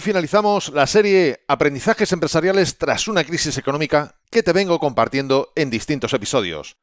Finalizamos 0.00 0.68
la 0.70 0.86
serie 0.86 1.44
Aprendizajes 1.48 2.12
empresariales 2.12 2.78
tras 2.78 3.08
una 3.08 3.24
crisis 3.24 3.56
económica 3.58 4.16
que 4.30 4.42
te 4.42 4.52
vengo 4.52 4.78
compartiendo 4.78 5.52
en 5.56 5.70
distintos 5.70 6.12
episodios. 6.12 6.76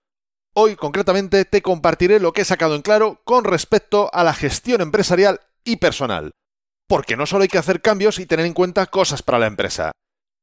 Hoy 0.53 0.75
concretamente 0.75 1.45
te 1.45 1.61
compartiré 1.61 2.19
lo 2.19 2.33
que 2.33 2.41
he 2.41 2.45
sacado 2.45 2.75
en 2.75 2.81
claro 2.81 3.21
con 3.23 3.43
respecto 3.43 4.09
a 4.13 4.23
la 4.23 4.33
gestión 4.33 4.81
empresarial 4.81 5.41
y 5.63 5.77
personal. 5.77 6.31
Porque 6.87 7.15
no 7.15 7.25
solo 7.25 7.43
hay 7.43 7.49
que 7.49 7.57
hacer 7.57 7.81
cambios 7.81 8.19
y 8.19 8.25
tener 8.25 8.45
en 8.45 8.53
cuenta 8.53 8.87
cosas 8.87 9.21
para 9.21 9.39
la 9.39 9.47
empresa. 9.47 9.91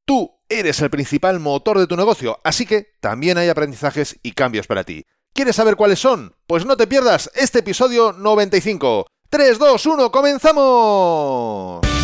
Tú 0.05 0.31
eres 0.49 0.81
el 0.81 0.89
principal 0.89 1.39
motor 1.39 1.77
de 1.77 1.87
tu 1.87 1.95
negocio, 1.95 2.39
así 2.43 2.65
que 2.65 2.93
también 2.99 3.37
hay 3.37 3.49
aprendizajes 3.49 4.19
y 4.23 4.31
cambios 4.31 4.67
para 4.67 4.83
ti. 4.83 5.05
¿Quieres 5.33 5.55
saber 5.55 5.75
cuáles 5.75 5.99
son? 5.99 6.35
Pues 6.47 6.65
no 6.65 6.75
te 6.77 6.87
pierdas 6.87 7.29
este 7.35 7.59
episodio 7.59 8.11
95. 8.13 9.07
3, 9.29 9.59
2, 9.59 9.85
1, 9.85 10.11
comenzamos. 10.11 12.00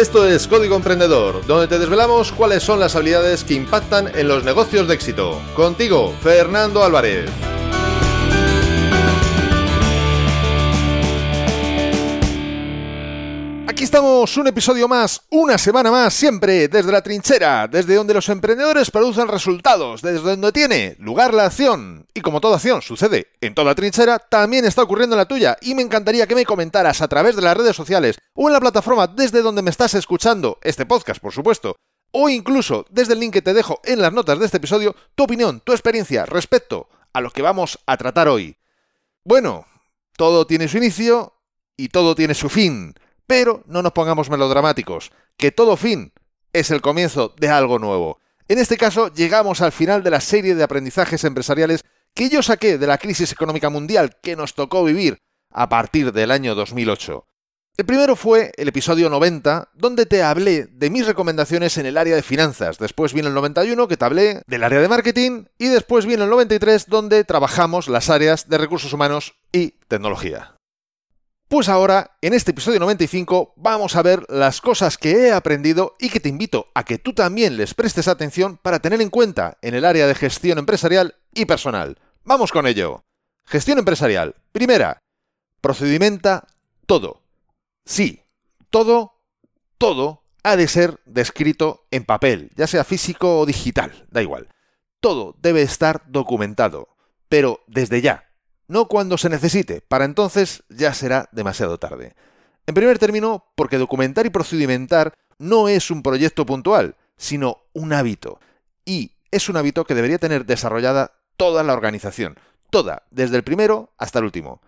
Esto 0.00 0.26
es 0.26 0.48
Código 0.48 0.76
Emprendedor, 0.76 1.44
donde 1.46 1.68
te 1.68 1.78
desvelamos 1.78 2.32
cuáles 2.32 2.62
son 2.62 2.80
las 2.80 2.96
habilidades 2.96 3.44
que 3.44 3.52
impactan 3.52 4.10
en 4.16 4.28
los 4.28 4.44
negocios 4.44 4.88
de 4.88 4.94
éxito. 4.94 5.38
Contigo, 5.54 6.14
Fernando 6.22 6.82
Álvarez. 6.82 7.28
Aquí 13.80 13.86
estamos, 13.86 14.36
un 14.36 14.46
episodio 14.46 14.88
más, 14.88 15.22
una 15.30 15.56
semana 15.56 15.90
más, 15.90 16.12
siempre 16.12 16.68
desde 16.68 16.92
la 16.92 17.00
trinchera, 17.00 17.66
desde 17.66 17.94
donde 17.94 18.12
los 18.12 18.28
emprendedores 18.28 18.90
producen 18.90 19.26
resultados, 19.26 20.02
desde 20.02 20.20
donde 20.20 20.52
tiene 20.52 20.96
lugar 20.98 21.32
la 21.32 21.46
acción. 21.46 22.06
Y 22.12 22.20
como 22.20 22.42
toda 22.42 22.56
acción 22.56 22.82
sucede 22.82 23.28
en 23.40 23.54
toda 23.54 23.74
trinchera, 23.74 24.18
también 24.18 24.66
está 24.66 24.82
ocurriendo 24.82 25.16
en 25.16 25.20
la 25.20 25.26
tuya. 25.26 25.56
Y 25.62 25.74
me 25.74 25.80
encantaría 25.80 26.26
que 26.26 26.34
me 26.34 26.44
comentaras 26.44 27.00
a 27.00 27.08
través 27.08 27.36
de 27.36 27.40
las 27.40 27.56
redes 27.56 27.74
sociales 27.74 28.18
o 28.34 28.48
en 28.48 28.52
la 28.52 28.60
plataforma 28.60 29.06
desde 29.06 29.40
donde 29.40 29.62
me 29.62 29.70
estás 29.70 29.94
escuchando, 29.94 30.58
este 30.60 30.84
podcast, 30.84 31.22
por 31.22 31.32
supuesto, 31.32 31.76
o 32.12 32.28
incluso 32.28 32.84
desde 32.90 33.14
el 33.14 33.20
link 33.20 33.32
que 33.32 33.40
te 33.40 33.54
dejo 33.54 33.80
en 33.84 34.02
las 34.02 34.12
notas 34.12 34.38
de 34.38 34.44
este 34.44 34.58
episodio, 34.58 34.94
tu 35.14 35.22
opinión, 35.22 35.62
tu 35.64 35.72
experiencia 35.72 36.26
respecto 36.26 36.90
a 37.14 37.22
lo 37.22 37.30
que 37.30 37.40
vamos 37.40 37.78
a 37.86 37.96
tratar 37.96 38.28
hoy. 38.28 38.58
Bueno, 39.24 39.64
todo 40.18 40.46
tiene 40.46 40.68
su 40.68 40.76
inicio 40.76 41.32
y 41.78 41.88
todo 41.88 42.14
tiene 42.14 42.34
su 42.34 42.50
fin. 42.50 42.94
Pero 43.30 43.62
no 43.68 43.80
nos 43.80 43.92
pongamos 43.92 44.28
melodramáticos, 44.28 45.12
que 45.36 45.52
todo 45.52 45.76
fin 45.76 46.12
es 46.52 46.72
el 46.72 46.80
comienzo 46.80 47.32
de 47.38 47.48
algo 47.48 47.78
nuevo. 47.78 48.18
En 48.48 48.58
este 48.58 48.76
caso, 48.76 49.06
llegamos 49.14 49.60
al 49.60 49.70
final 49.70 50.02
de 50.02 50.10
la 50.10 50.20
serie 50.20 50.56
de 50.56 50.64
aprendizajes 50.64 51.22
empresariales 51.22 51.84
que 52.12 52.28
yo 52.28 52.42
saqué 52.42 52.76
de 52.76 52.88
la 52.88 52.98
crisis 52.98 53.30
económica 53.30 53.70
mundial 53.70 54.16
que 54.20 54.34
nos 54.34 54.54
tocó 54.54 54.82
vivir 54.82 55.18
a 55.52 55.68
partir 55.68 56.12
del 56.12 56.32
año 56.32 56.56
2008. 56.56 57.24
El 57.76 57.86
primero 57.86 58.16
fue 58.16 58.50
el 58.56 58.66
episodio 58.66 59.08
90, 59.08 59.68
donde 59.74 60.06
te 60.06 60.24
hablé 60.24 60.64
de 60.64 60.90
mis 60.90 61.06
recomendaciones 61.06 61.78
en 61.78 61.86
el 61.86 61.98
área 61.98 62.16
de 62.16 62.24
finanzas. 62.24 62.78
Después 62.78 63.12
viene 63.14 63.28
el 63.28 63.34
91, 63.36 63.86
que 63.86 63.96
te 63.96 64.04
hablé 64.06 64.42
del 64.48 64.64
área 64.64 64.80
de 64.80 64.88
marketing. 64.88 65.44
Y 65.56 65.68
después 65.68 66.04
viene 66.04 66.24
el 66.24 66.30
93, 66.30 66.88
donde 66.88 67.22
trabajamos 67.22 67.86
las 67.86 68.10
áreas 68.10 68.48
de 68.48 68.58
recursos 68.58 68.92
humanos 68.92 69.34
y 69.52 69.74
tecnología. 69.86 70.56
Pues 71.50 71.68
ahora, 71.68 72.16
en 72.22 72.32
este 72.32 72.52
episodio 72.52 72.78
95, 72.78 73.54
vamos 73.56 73.96
a 73.96 74.02
ver 74.02 74.24
las 74.28 74.60
cosas 74.60 74.96
que 74.96 75.10
he 75.10 75.32
aprendido 75.32 75.96
y 75.98 76.08
que 76.08 76.20
te 76.20 76.28
invito 76.28 76.68
a 76.74 76.84
que 76.84 76.98
tú 76.98 77.12
también 77.12 77.56
les 77.56 77.74
prestes 77.74 78.06
atención 78.06 78.56
para 78.56 78.78
tener 78.78 79.00
en 79.00 79.10
cuenta 79.10 79.58
en 79.60 79.74
el 79.74 79.84
área 79.84 80.06
de 80.06 80.14
gestión 80.14 80.58
empresarial 80.58 81.16
y 81.34 81.46
personal. 81.46 81.98
Vamos 82.22 82.52
con 82.52 82.68
ello. 82.68 83.02
Gestión 83.46 83.80
empresarial. 83.80 84.36
Primera, 84.52 85.02
procedimenta 85.60 86.46
todo. 86.86 87.24
Sí, 87.84 88.22
todo, 88.70 89.20
todo 89.76 90.22
ha 90.44 90.54
de 90.54 90.68
ser 90.68 91.00
descrito 91.04 91.84
en 91.90 92.04
papel, 92.04 92.52
ya 92.54 92.68
sea 92.68 92.84
físico 92.84 93.40
o 93.40 93.44
digital, 93.44 94.06
da 94.12 94.22
igual. 94.22 94.50
Todo 95.00 95.34
debe 95.42 95.62
estar 95.62 96.04
documentado, 96.06 96.90
pero 97.28 97.64
desde 97.66 98.02
ya, 98.02 98.29
no 98.70 98.86
cuando 98.86 99.18
se 99.18 99.28
necesite, 99.28 99.80
para 99.80 100.04
entonces 100.04 100.62
ya 100.68 100.94
será 100.94 101.28
demasiado 101.32 101.78
tarde. 101.78 102.14
En 102.68 102.74
primer 102.74 103.00
término, 103.00 103.46
porque 103.56 103.78
documentar 103.78 104.26
y 104.26 104.30
procedimentar 104.30 105.12
no 105.38 105.68
es 105.68 105.90
un 105.90 106.04
proyecto 106.04 106.46
puntual, 106.46 106.94
sino 107.16 107.64
un 107.72 107.92
hábito. 107.92 108.38
Y 108.84 109.16
es 109.32 109.48
un 109.48 109.56
hábito 109.56 109.84
que 109.84 109.96
debería 109.96 110.18
tener 110.18 110.46
desarrollada 110.46 111.14
toda 111.36 111.64
la 111.64 111.72
organización, 111.72 112.38
toda, 112.70 113.02
desde 113.10 113.36
el 113.36 113.42
primero 113.42 113.90
hasta 113.98 114.20
el 114.20 114.26
último. 114.26 114.60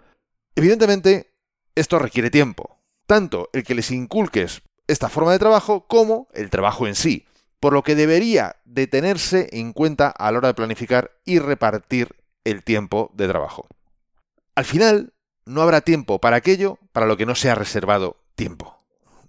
Evidentemente, 0.57 1.33
esto 1.77 2.01
requiere 2.01 2.29
tiempo, 2.29 2.81
tanto 3.07 3.51
el 3.53 3.63
que 3.63 3.77
les 3.77 3.93
inculques 3.93 4.63
esta 4.89 5.11
forma 5.11 5.31
de 5.31 5.39
trabajo 5.39 5.87
como 5.87 6.27
el 6.33 6.51
trabajo 6.51 6.89
en 6.89 6.97
sí, 6.97 7.25
por 7.61 7.73
lo 7.73 7.85
que 7.85 7.95
debería 7.95 8.57
de 8.65 8.89
tenerse 8.89 9.49
en 9.53 9.73
cuenta 9.73 10.09
a 10.09 10.33
la 10.33 10.39
hora 10.39 10.49
de 10.49 10.55
planificar 10.55 11.13
y 11.25 11.39
repartir 11.39 12.17
el 12.43 12.65
tiempo 12.65 13.13
de 13.15 13.29
trabajo. 13.29 13.69
Al 14.55 14.65
final, 14.65 15.15
no 15.45 15.63
habrá 15.63 15.81
tiempo 15.81 16.21
para 16.21 16.37
aquello 16.37 16.79
para 16.93 17.07
lo 17.07 17.17
que 17.17 17.27
no 17.27 17.35
se 17.35 17.51
ha 17.51 17.55
reservado 17.55 18.17
tiempo. 18.35 18.79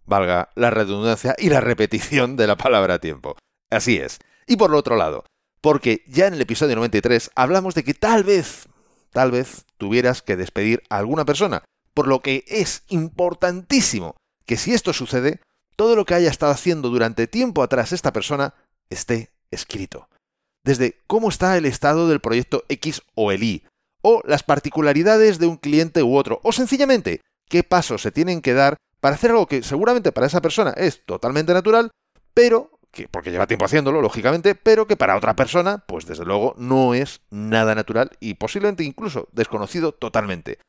Valga 0.06 0.50
la 0.56 0.70
redundancia 0.70 1.36
y 1.38 1.50
la 1.50 1.62
repetición 1.62 2.36
de 2.36 2.48
la 2.48 2.58
palabra 2.58 3.00
tiempo. 3.00 3.38
Así 3.70 3.98
es. 3.98 4.20
Y 4.48 4.58
por 4.58 4.70
lo 4.70 4.78
otro 4.78 4.96
lado, 4.96 5.24
porque 5.62 6.04
ya 6.08 6.28
en 6.28 6.34
el 6.34 6.42
episodio 6.42 6.76
93 6.76 7.32
hablamos 7.36 7.74
de 7.74 7.84
que 7.84 7.94
tal 7.94 8.24
vez, 8.24 8.68
tal 9.12 9.32
vez 9.32 9.66
tuvieras 9.78 10.22
que 10.22 10.36
despedir 10.36 10.84
a 10.90 10.98
alguna 10.98 11.24
persona, 11.26 11.64
por 11.94 12.08
lo 12.08 12.22
que 12.22 12.44
es 12.48 12.84
importantísimo 12.90 14.18
que 14.46 14.58
si 14.58 14.74
esto 14.74 14.92
sucede, 14.92 15.40
todo 15.76 15.96
lo 15.96 16.06
que 16.06 16.16
haya 16.16 16.30
estado 16.30 16.52
haciendo 16.52 16.90
durante 16.90 17.28
tiempo 17.28 17.64
atrás 17.64 17.94
esta 17.94 18.12
persona 18.12 18.54
esté 18.90 19.32
escrito. 19.52 20.10
Desde 20.66 21.02
cómo 21.08 21.30
está 21.30 21.58
el 21.58 21.66
estado 21.66 22.10
del 22.10 22.20
proyecto 22.20 22.66
X 22.68 23.02
o 23.16 23.32
el 23.32 23.44
Y, 23.44 23.64
o 24.04 24.22
las 24.26 24.44
particularidades 24.44 25.40
de 25.40 25.48
un 25.48 25.58
cliente 25.58 26.04
u 26.04 26.16
otro, 26.16 26.40
o 26.44 26.52
sencillamente 26.52 27.22
qué 27.50 27.64
pasos 27.64 28.04
se 28.04 28.12
tienen 28.12 28.42
que 28.42 28.54
dar 28.54 28.78
para 29.00 29.16
hacer 29.16 29.32
algo 29.32 29.48
que 29.48 29.64
seguramente 29.64 30.12
para 30.12 30.28
esa 30.28 30.42
persona 30.42 30.72
es 30.78 31.04
totalmente 31.06 31.54
natural, 31.54 31.90
pero 32.36 32.70
que 32.92 33.08
porque 33.08 33.32
lleva 33.32 33.48
tiempo 33.48 33.66
haciéndolo, 33.66 34.02
lógicamente, 34.02 34.54
pero 34.54 34.86
que 34.86 34.96
para 34.96 35.18
otra 35.18 35.36
persona, 35.36 35.84
pues 35.88 36.06
desde 36.06 36.26
luego 36.26 36.54
no 36.58 36.94
es 36.94 37.22
nada 37.32 37.74
natural 37.74 38.12
y 38.20 38.36
posiblemente 38.36 38.84
incluso 38.84 39.28
desconocido 39.32 39.94
totalmente. 39.94 40.60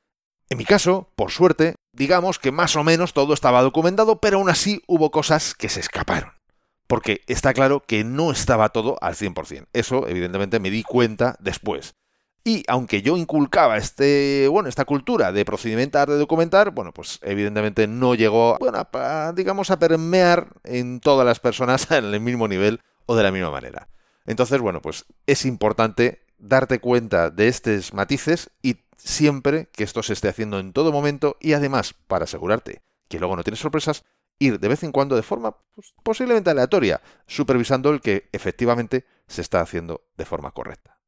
En 0.49 0.59
mi 0.59 0.65
caso, 0.65 1.11
por 1.17 1.31
suerte, 1.31 1.75
digamos 1.93 2.39
que 2.39 2.51
más 2.51 2.77
o 2.77 2.85
menos 2.85 3.13
todo 3.13 3.35
estaba 3.35 3.63
documentado, 3.63 4.21
pero 4.21 4.39
aún 4.39 4.49
así 4.49 4.83
hubo 4.87 5.11
cosas 5.11 5.55
que 5.55 5.69
se 5.69 5.81
escaparon. 5.81 6.33
Porque 6.87 7.23
está 7.27 7.55
claro 7.55 7.81
que 7.81 8.05
no 8.05 8.31
estaba 8.31 8.69
todo 8.71 8.97
al 9.01 9.15
100%. 9.15 9.69
Eso, 9.73 10.07
evidentemente, 10.07 10.61
me 10.61 10.71
di 10.71 10.83
cuenta 10.83 11.37
después. 11.41 11.95
Y 12.47 12.63
aunque 12.69 13.01
yo 13.01 13.17
inculcaba 13.17 13.79
este, 13.79 14.49
bueno, 14.49 14.69
esta 14.69 14.85
cultura 14.85 15.33
de 15.33 15.47
procedimentar, 15.47 16.11
de 16.11 16.19
documentar, 16.19 16.73
bueno, 16.73 16.93
pues 16.93 17.19
evidentemente 17.23 17.87
no 17.87 18.15
llegó, 18.15 18.59
bueno, 18.61 18.87
a, 18.93 19.33
digamos, 19.35 19.71
a 19.71 19.79
permear 19.79 20.49
en 20.63 21.01
todas 21.01 21.25
las 21.25 21.41
personas 21.41 21.91
en 21.91 22.05
el 22.05 22.21
mismo 22.21 22.47
nivel 22.47 22.81
o 23.07 23.17
de 23.17 23.23
la 23.23 23.33
misma 23.33 23.51
manera. 23.51 23.89
Entonces, 24.27 24.61
bueno, 24.61 24.83
pues 24.83 25.07
es 25.27 25.47
importante 25.47 26.21
darte 26.39 26.81
cuenta 26.81 27.31
de 27.31 27.49
estos 27.49 27.95
matices 27.95 28.51
y 28.63 28.77
siempre 28.99 29.69
que 29.73 29.85
esto 29.85 30.03
se 30.03 30.13
esté 30.13 30.29
haciendo 30.29 30.59
en 30.59 30.75
todo 30.75 30.93
momento 30.93 31.39
y 31.41 31.55
además, 31.55 31.95
para 32.07 32.25
asegurarte 32.25 32.83
que 33.09 33.19
luego 33.19 33.37
no 33.37 33.45
tienes 33.45 33.61
sorpresas, 33.61 34.05
ir 34.39 34.61
de 34.61 34.69
vez 34.69 34.83
en 34.83 34.93
cuando 34.93 35.17
de 35.17 35.23
forma 35.23 35.57
pues, 35.75 35.95
posiblemente 36.03 36.51
aleatoria, 36.51 37.01
supervisando 37.27 37.91
el 37.91 38.01
que 38.01 38.29
efectivamente 38.33 39.07
se 39.29 39.41
está 39.41 39.61
haciendo 39.61 40.05
de 40.17 40.25
forma 40.25 40.51
correcta. 40.51 40.99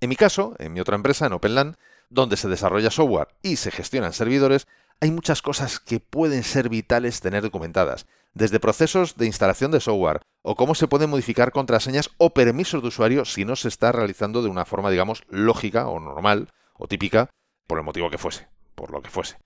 En 0.00 0.08
mi 0.08 0.16
caso, 0.16 0.54
en 0.58 0.72
mi 0.72 0.80
otra 0.80 0.94
empresa, 0.94 1.26
en 1.26 1.32
OpenLAN, 1.32 1.76
donde 2.10 2.36
se 2.36 2.48
desarrolla 2.48 2.90
software 2.90 3.28
y 3.42 3.56
se 3.56 3.70
gestionan 3.70 4.12
servidores, 4.12 4.66
hay 5.00 5.10
muchas 5.10 5.42
cosas 5.42 5.80
que 5.80 6.00
pueden 6.00 6.42
ser 6.42 6.68
vitales 6.68 7.20
tener 7.20 7.42
documentadas, 7.42 8.06
desde 8.34 8.60
procesos 8.60 9.16
de 9.16 9.26
instalación 9.26 9.70
de 9.70 9.80
software, 9.80 10.20
o 10.42 10.54
cómo 10.54 10.74
se 10.74 10.88
pueden 10.88 11.10
modificar 11.10 11.52
contraseñas 11.52 12.10
o 12.18 12.30
permisos 12.30 12.82
de 12.82 12.88
usuario 12.88 13.24
si 13.24 13.44
no 13.44 13.56
se 13.56 13.68
está 13.68 13.92
realizando 13.92 14.42
de 14.42 14.48
una 14.48 14.64
forma, 14.64 14.90
digamos, 14.90 15.22
lógica 15.28 15.88
o 15.88 16.00
normal 16.00 16.52
o 16.74 16.86
típica, 16.86 17.30
por 17.66 17.78
el 17.78 17.84
motivo 17.84 18.10
que 18.10 18.18
fuese, 18.18 18.48
por 18.74 18.90
lo 18.90 19.02
que 19.02 19.10
fuese. 19.10 19.36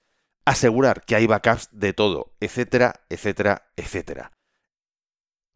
Asegurar 0.45 1.05
que 1.05 1.17
hay 1.17 1.27
backups 1.27 1.69
de 1.73 1.93
todo, 1.93 2.33
etcétera, 2.41 3.01
etcétera, 3.09 3.71
etcétera. 3.77 4.33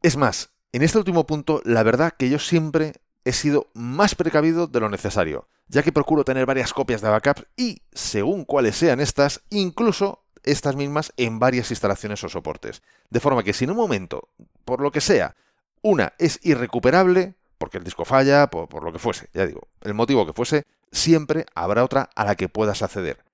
Es 0.02 0.16
más, 0.16 0.50
en 0.72 0.82
este 0.82 0.98
último 0.98 1.26
punto, 1.26 1.60
la 1.64 1.82
verdad 1.82 2.14
que 2.16 2.28
yo 2.28 2.38
siempre 2.38 2.94
he 3.26 3.32
sido 3.32 3.66
más 3.74 4.14
precavido 4.14 4.68
de 4.68 4.78
lo 4.78 4.88
necesario, 4.88 5.48
ya 5.66 5.82
que 5.82 5.90
procuro 5.90 6.24
tener 6.24 6.46
varias 6.46 6.72
copias 6.72 7.00
de 7.00 7.08
backup 7.08 7.44
y, 7.56 7.82
según 7.92 8.44
cuáles 8.44 8.76
sean 8.76 9.00
estas, 9.00 9.42
incluso 9.50 10.22
estas 10.44 10.76
mismas 10.76 11.12
en 11.16 11.40
varias 11.40 11.72
instalaciones 11.72 12.22
o 12.22 12.28
soportes. 12.28 12.82
De 13.10 13.18
forma 13.18 13.42
que 13.42 13.52
si 13.52 13.64
en 13.64 13.72
un 13.72 13.78
momento, 13.78 14.28
por 14.64 14.80
lo 14.80 14.92
que 14.92 15.00
sea, 15.00 15.34
una 15.82 16.12
es 16.18 16.38
irrecuperable, 16.44 17.34
porque 17.58 17.78
el 17.78 17.84
disco 17.84 18.04
falla, 18.04 18.46
por, 18.46 18.68
por, 18.68 18.84
lo 18.84 18.92
que 18.92 19.00
fuese, 19.00 19.28
ya 19.34 19.44
digo, 19.44 19.66
el 19.82 19.94
motivo 19.94 20.24
que 20.24 20.32
fuese, 20.32 20.62
siempre 20.92 21.46
habrá 21.56 21.82
otra 21.82 22.08
a 22.14 22.24
la 22.24 22.36
que 22.36 22.48
puedas 22.48 22.82
acceder. 22.82 23.24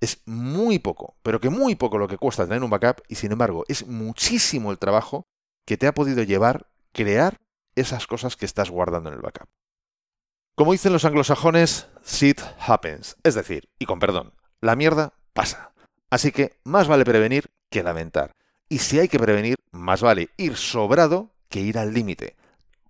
Es 0.00 0.22
muy 0.26 0.80
poco, 0.80 1.14
pero 1.22 1.40
que 1.40 1.50
muy 1.50 1.76
poco 1.76 1.98
lo 1.98 2.08
que 2.08 2.18
cuesta 2.18 2.46
tener 2.48 2.64
un 2.64 2.70
backup 2.70 3.02
y 3.06 3.14
sin 3.14 3.30
embargo 3.30 3.64
es 3.68 3.86
muchísimo 3.86 4.72
el 4.72 4.78
trabajo 4.78 5.24
que 5.64 5.76
te 5.76 5.86
ha 5.86 5.94
podido 5.94 6.24
llevar 6.24 6.66
crear 6.92 7.38
esas 7.76 8.06
cosas 8.06 8.36
que 8.36 8.46
estás 8.46 8.70
guardando 8.70 9.10
en 9.10 9.16
el 9.16 9.22
backup. 9.22 9.48
Como 10.56 10.72
dicen 10.72 10.92
los 10.92 11.04
anglosajones, 11.04 11.88
shit 12.04 12.40
happens, 12.58 13.16
es 13.22 13.34
decir, 13.34 13.68
y 13.78 13.84
con 13.84 14.00
perdón, 14.00 14.32
la 14.60 14.74
mierda 14.74 15.12
pasa. 15.32 15.72
Así 16.10 16.32
que 16.32 16.58
más 16.64 16.88
vale 16.88 17.04
prevenir 17.04 17.50
que 17.70 17.82
lamentar. 17.82 18.32
Y 18.68 18.78
si 18.78 18.98
hay 18.98 19.08
que 19.08 19.18
prevenir, 19.18 19.56
más 19.70 20.00
vale 20.00 20.30
ir 20.36 20.56
sobrado 20.56 21.34
que 21.48 21.60
ir 21.60 21.78
al 21.78 21.92
límite. 21.92 22.36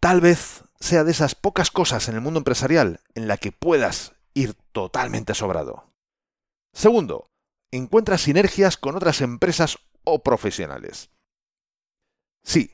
Tal 0.01 0.21
vez 0.21 0.65
sea 0.79 1.05
de 1.05 1.11
esas 1.11 1.35
pocas 1.35 1.71
cosas 1.71 2.09
en 2.09 2.15
el 2.15 2.21
mundo 2.21 2.39
empresarial 2.39 3.01
en 3.15 3.27
la 3.29 3.37
que 3.37 3.53
puedas 3.53 4.15
ir 4.35 4.55
totalmente 4.73 5.35
sobrado. 5.35 5.91
Segundo, 6.73 7.31
encuentra 7.73 8.19
sinergias 8.19 8.77
con 8.77 8.95
otras 8.97 9.21
empresas 9.23 9.79
o 10.05 10.23
profesionales. 10.23 11.11
Sí, 12.45 12.71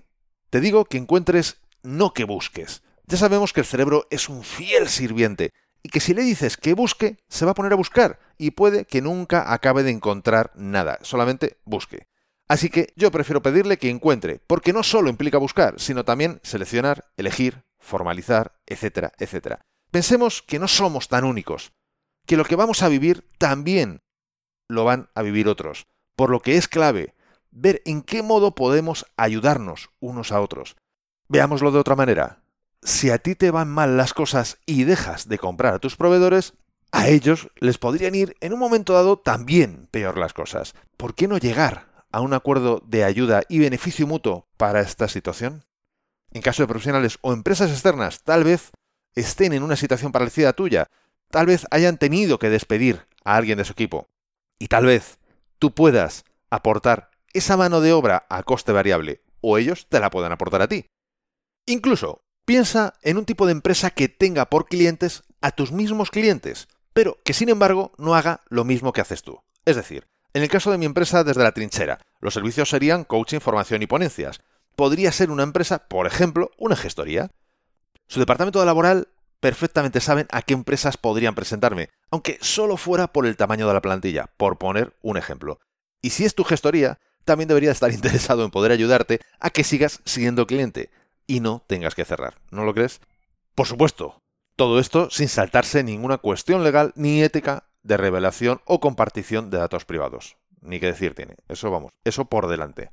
te 0.50 0.61
digo 0.61 0.85
que 0.85 0.99
encuentres, 0.99 1.62
no 1.82 2.12
que 2.12 2.25
busques. 2.25 2.82
Ya 3.06 3.17
sabemos 3.17 3.52
que 3.52 3.61
el 3.61 3.67
cerebro 3.67 4.06
es 4.11 4.29
un 4.29 4.43
fiel 4.43 4.88
sirviente 4.88 5.52
y 5.82 5.88
que 5.88 6.00
si 6.00 6.14
le 6.14 6.23
dices 6.23 6.56
que 6.56 6.75
busque, 6.75 7.19
se 7.29 7.44
va 7.44 7.52
a 7.52 7.55
poner 7.55 7.73
a 7.73 7.76
buscar 7.76 8.19
y 8.38 8.52
puede 8.52 8.84
que 8.84 9.02
nunca 9.02 9.52
acabe 9.52 9.82
de 9.82 9.90
encontrar 9.90 10.52
nada, 10.55 10.99
solamente 11.02 11.58
busque. 11.64 12.06
Así 12.49 12.69
que 12.69 12.93
yo 12.96 13.11
prefiero 13.11 13.43
pedirle 13.43 13.79
que 13.79 13.88
encuentre, 13.88 14.40
porque 14.46 14.73
no 14.73 14.82
solo 14.82 15.08
implica 15.08 15.38
buscar, 15.38 15.81
sino 15.81 16.05
también 16.05 16.40
seleccionar, 16.43 17.06
elegir, 17.17 17.64
formalizar, 17.79 18.55
etcétera, 18.67 19.12
etcétera. 19.19 19.64
Pensemos 19.90 20.43
que 20.43 20.58
no 20.58 20.69
somos 20.69 21.08
tan 21.08 21.25
únicos, 21.25 21.73
que 22.26 22.37
lo 22.37 22.44
que 22.44 22.56
vamos 22.56 22.82
a 22.82 22.88
vivir 22.88 23.26
también 23.38 24.02
lo 24.69 24.85
van 24.85 25.11
a 25.14 25.23
vivir 25.23 25.49
otros, 25.49 25.87
por 26.17 26.31
lo 26.31 26.40
que 26.40 26.56
es 26.56 26.69
clave 26.69 27.14
ver 27.50 27.82
en 27.85 28.02
qué 28.02 28.23
modo 28.23 28.55
podemos 28.55 29.06
ayudarnos 29.17 29.90
unos 30.00 30.32
a 30.32 30.40
otros. 30.40 30.76
Veámoslo 31.28 31.70
de 31.70 31.78
otra 31.78 31.96
manera. 31.96 32.42
Si 32.82 33.10
a 33.10 33.19
ti 33.19 33.34
te 33.34 33.50
van 33.50 33.69
mal 33.69 33.96
las 33.96 34.12
cosas 34.14 34.58
y 34.66 34.84
dejas 34.84 35.28
de 35.28 35.38
comprar 35.38 35.74
a 35.74 35.78
tus 35.78 35.96
proveedores, 35.96 36.54
a 36.90 37.08
ellos 37.08 37.48
les 37.56 37.78
podrían 37.78 38.14
ir 38.14 38.36
en 38.40 38.52
un 38.52 38.58
momento 38.58 38.92
dado 38.92 39.19
también 39.19 39.88
peor 39.90 40.19
las 40.19 40.34
cosas. 40.34 40.74
¿Por 40.96 41.14
qué 41.14 41.28
no 41.28 41.38
llegar 41.38 41.86
a 42.10 42.20
un 42.20 42.34
acuerdo 42.34 42.82
de 42.86 43.04
ayuda 43.04 43.42
y 43.48 43.58
beneficio 43.58 44.06
mutuo 44.06 44.46
para 44.56 44.80
esta 44.80 45.08
situación? 45.08 45.64
En 46.32 46.42
caso 46.42 46.62
de 46.62 46.69
profesionales 46.69 47.19
o 47.22 47.32
empresas 47.32 47.70
externas, 47.70 48.22
tal 48.22 48.44
vez 48.44 48.72
estén 49.14 49.52
en 49.52 49.62
una 49.62 49.76
situación 49.76 50.12
parecida 50.12 50.50
a 50.50 50.52
tuya, 50.54 50.88
tal 51.30 51.46
vez 51.46 51.66
hayan 51.70 51.98
tenido 51.98 52.38
que 52.38 52.50
despedir 52.50 53.06
a 53.25 53.36
alguien 53.36 53.58
de 53.58 53.64
su 53.64 53.72
equipo, 53.72 54.08
y 54.58 54.68
tal 54.68 54.86
vez 54.86 55.18
tú 55.58 55.72
puedas 55.72 56.25
aportar 56.50 57.10
esa 57.32 57.56
mano 57.56 57.80
de 57.80 57.92
obra 57.92 58.26
a 58.28 58.42
coste 58.42 58.72
variable, 58.72 59.22
o 59.40 59.58
ellos 59.58 59.86
te 59.88 60.00
la 60.00 60.10
puedan 60.10 60.32
aportar 60.32 60.62
a 60.62 60.68
ti. 60.68 60.86
Incluso, 61.67 62.23
piensa 62.44 62.94
en 63.03 63.19
un 63.19 63.25
tipo 63.25 63.47
de 63.47 63.53
empresa 63.53 63.91
que 63.91 64.09
tenga 64.09 64.47
por 64.47 64.67
clientes 64.67 65.23
a 65.41 65.53
tus 65.53 65.70
mismos 65.70 66.11
clientes, 66.11 66.69
pero 66.93 67.19
que 67.25 67.35
sin 67.35 67.49
embargo 67.49 67.93
no 67.99 68.14
haga 68.14 68.41
lo 68.49 68.64
mismo 68.64 68.93
que 68.93 69.00
haces 69.00 69.23
tú. 69.23 69.41
Es 69.64 69.76
decir, 69.76 70.09
en 70.35 70.43
el 70.43 70.49
caso 70.49 70.70
de 70.70 70.79
mi 70.79 70.87
empresa 70.87 71.25
desde 71.25 71.43
la 71.43 71.53
trinchera, 71.53 72.00
los 72.20 72.35
servicios 72.35 72.69
serían 72.69 73.05
coaching, 73.05 73.38
formación 73.38 73.82
y 73.82 73.87
ponencias. 73.87 74.41
Podría 74.75 75.12
ser 75.12 75.31
una 75.31 75.44
empresa, 75.44 75.87
por 75.87 76.06
ejemplo, 76.06 76.50
una 76.59 76.75
gestoría. 76.75 77.31
Su 78.09 78.19
departamento 78.19 78.59
de 78.59 78.67
laboral 78.67 79.09
perfectamente 79.38 80.00
saben 80.00 80.26
a 80.31 80.43
qué 80.43 80.55
empresas 80.55 80.97
podrían 80.97 81.35
presentarme, 81.35 81.91
aunque 82.11 82.38
solo 82.41 82.76
fuera 82.76 83.12
por 83.12 83.26
el 83.26 83.37
tamaño 83.37 83.69
de 83.69 83.75
la 83.75 83.82
plantilla, 83.82 84.31
por 84.37 84.59
poner 84.59 84.97
un 85.03 85.17
ejemplo. 85.17 85.61
Y 86.00 86.11
si 86.11 86.25
es 86.25 86.35
tu 86.35 86.44
gestoría, 86.44 86.99
también 87.25 87.49
debería 87.49 87.70
estar 87.70 87.93
interesado 87.93 88.44
en 88.44 88.50
poder 88.50 88.73
ayudarte 88.73 89.20
a 89.38 89.50
que 89.50 89.64
sigas 89.64 90.00
siendo 90.05 90.47
cliente 90.47 90.91
y 91.26 91.40
no 91.40 91.64
tengas 91.66 91.94
que 91.94 92.04
cerrar. 92.04 92.36
¿No 92.50 92.64
lo 92.64 92.74
crees? 92.74 93.00
Por 93.54 93.66
supuesto, 93.66 94.22
todo 94.56 94.78
esto 94.78 95.10
sin 95.10 95.28
saltarse 95.28 95.82
ninguna 95.82 96.19
cuestión 96.19 96.64
legal 96.64 96.92
ni 96.96 97.22
ética 97.22 97.64
de 97.82 97.96
revelación 97.96 98.60
o 98.64 98.80
compartición 98.80 99.50
de 99.50 99.58
datos 99.58 99.84
privados. 99.84 100.36
Ni 100.60 100.78
que 100.78 100.86
decir 100.86 101.14
tiene. 101.14 101.36
Eso 101.48 101.70
vamos, 101.70 101.92
eso 102.04 102.26
por 102.26 102.46
delante. 102.48 102.90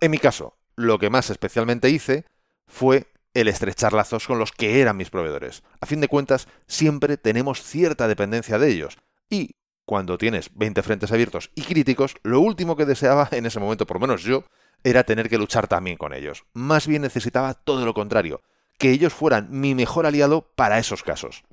En 0.00 0.10
mi 0.10 0.18
caso, 0.18 0.56
lo 0.74 0.98
que 0.98 1.10
más 1.10 1.30
especialmente 1.30 1.90
hice 1.90 2.24
fue 2.66 3.06
el 3.34 3.48
estrechar 3.48 3.92
lazos 3.92 4.26
con 4.26 4.38
los 4.38 4.52
que 4.52 4.80
eran 4.80 4.96
mis 4.96 5.10
proveedores. 5.10 5.62
A 5.80 5.86
fin 5.86 6.00
de 6.00 6.08
cuentas, 6.08 6.48
siempre 6.66 7.16
tenemos 7.16 7.62
cierta 7.62 8.08
dependencia 8.08 8.58
de 8.58 8.68
ellos. 8.70 8.98
Y 9.30 9.56
cuando 9.86 10.18
tienes 10.18 10.50
20 10.54 10.82
frentes 10.82 11.12
abiertos 11.12 11.50
y 11.54 11.62
críticos, 11.62 12.16
lo 12.22 12.40
último 12.40 12.76
que 12.76 12.84
deseaba 12.84 13.28
en 13.30 13.46
ese 13.46 13.60
momento, 13.60 13.86
por 13.86 13.96
lo 13.96 14.06
menos 14.06 14.22
yo, 14.22 14.44
era 14.84 15.04
tener 15.04 15.28
que 15.28 15.38
luchar 15.38 15.68
también 15.68 15.96
con 15.96 16.12
ellos. 16.12 16.44
Más 16.52 16.86
bien 16.86 17.02
necesitaba 17.02 17.54
todo 17.54 17.84
lo 17.84 17.94
contrario, 17.94 18.42
que 18.78 18.90
ellos 18.90 19.12
fueran 19.12 19.48
mi 19.50 19.74
mejor 19.74 20.06
aliado 20.06 20.52
para 20.54 20.78
esos 20.78 21.02
casos. 21.02 21.44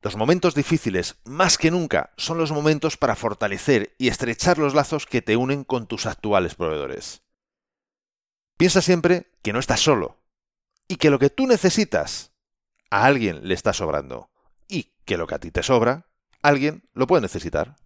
Los 0.00 0.16
momentos 0.16 0.54
difíciles, 0.54 1.16
más 1.24 1.58
que 1.58 1.70
nunca, 1.70 2.12
son 2.16 2.38
los 2.38 2.52
momentos 2.52 2.96
para 2.96 3.16
fortalecer 3.16 3.96
y 3.98 4.08
estrechar 4.08 4.58
los 4.58 4.74
lazos 4.74 5.06
que 5.06 5.22
te 5.22 5.36
unen 5.36 5.64
con 5.64 5.88
tus 5.88 6.06
actuales 6.06 6.54
proveedores. 6.54 7.22
Piensa 8.56 8.80
siempre 8.80 9.32
que 9.42 9.52
no 9.52 9.58
estás 9.58 9.80
solo 9.80 10.22
y 10.86 10.96
que 10.96 11.10
lo 11.10 11.18
que 11.18 11.30
tú 11.30 11.46
necesitas 11.46 12.32
a 12.90 13.06
alguien 13.06 13.46
le 13.46 13.54
está 13.54 13.72
sobrando 13.72 14.30
y 14.68 14.94
que 15.04 15.16
lo 15.16 15.26
que 15.26 15.34
a 15.34 15.38
ti 15.40 15.50
te 15.50 15.62
sobra, 15.62 16.06
alguien 16.42 16.88
lo 16.92 17.06
puede 17.06 17.22
necesitar. 17.22 17.76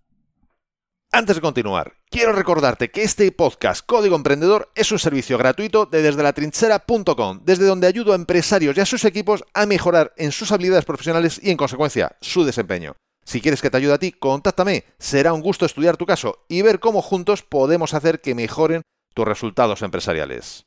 Antes 1.11 1.37
de 1.37 1.43
continuar, 1.43 2.02
quiero 2.13 2.33
recordarte 2.35 2.91
que 2.91 3.03
este 3.03 3.33
podcast 3.33 3.85
Código 3.87 4.15
Emprendedor 4.15 4.71
es 4.75 4.93
un 4.93 4.99
servicio 4.99 5.39
gratuito 5.39 5.87
de 5.87 6.03
desde 6.03 6.23
la 6.23 6.35
trinchera.com, 6.35 7.41
desde 7.43 7.65
donde 7.65 7.87
ayudo 7.87 8.13
a 8.13 8.17
empresarios 8.17 8.77
y 8.77 8.81
a 8.83 8.87
sus 8.87 9.07
equipos 9.07 9.43
a 9.55 9.65
mejorar 9.65 10.13
en 10.19 10.31
sus 10.31 10.53
habilidades 10.53 10.85
profesionales 10.85 11.41
y 11.43 11.51
en 11.51 11.57
consecuencia 11.57 12.17
su 12.21 12.45
desempeño. 12.45 12.95
Si 13.25 13.41
quieres 13.41 13.63
que 13.63 13.71
te 13.71 13.79
ayude 13.79 13.95
a 13.95 13.99
ti, 13.99 14.13
contáctame. 14.13 14.85
Será 14.99 15.33
un 15.33 15.41
gusto 15.41 15.65
estudiar 15.65 15.97
tu 15.97 16.05
caso 16.05 16.45
y 16.49 16.61
ver 16.61 16.81
cómo 16.81 17.01
juntos 17.01 17.43
podemos 17.43 17.95
hacer 17.95 18.21
que 18.21 18.35
mejoren 18.35 18.83
tus 19.15 19.25
resultados 19.25 19.81
empresariales. 19.81 20.67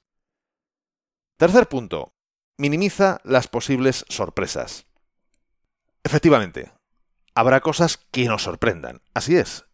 Tercer 1.37 1.67
punto. 1.69 2.11
Minimiza 2.57 3.19
las 3.23 3.47
posibles 3.47 4.03
sorpresas. 4.09 4.87
Efectivamente, 6.03 6.71
habrá 7.35 7.59
cosas 7.59 7.99
que 8.11 8.25
nos 8.25 8.43
sorprendan. 8.43 9.01
Así 9.13 9.35
es, 9.35 9.65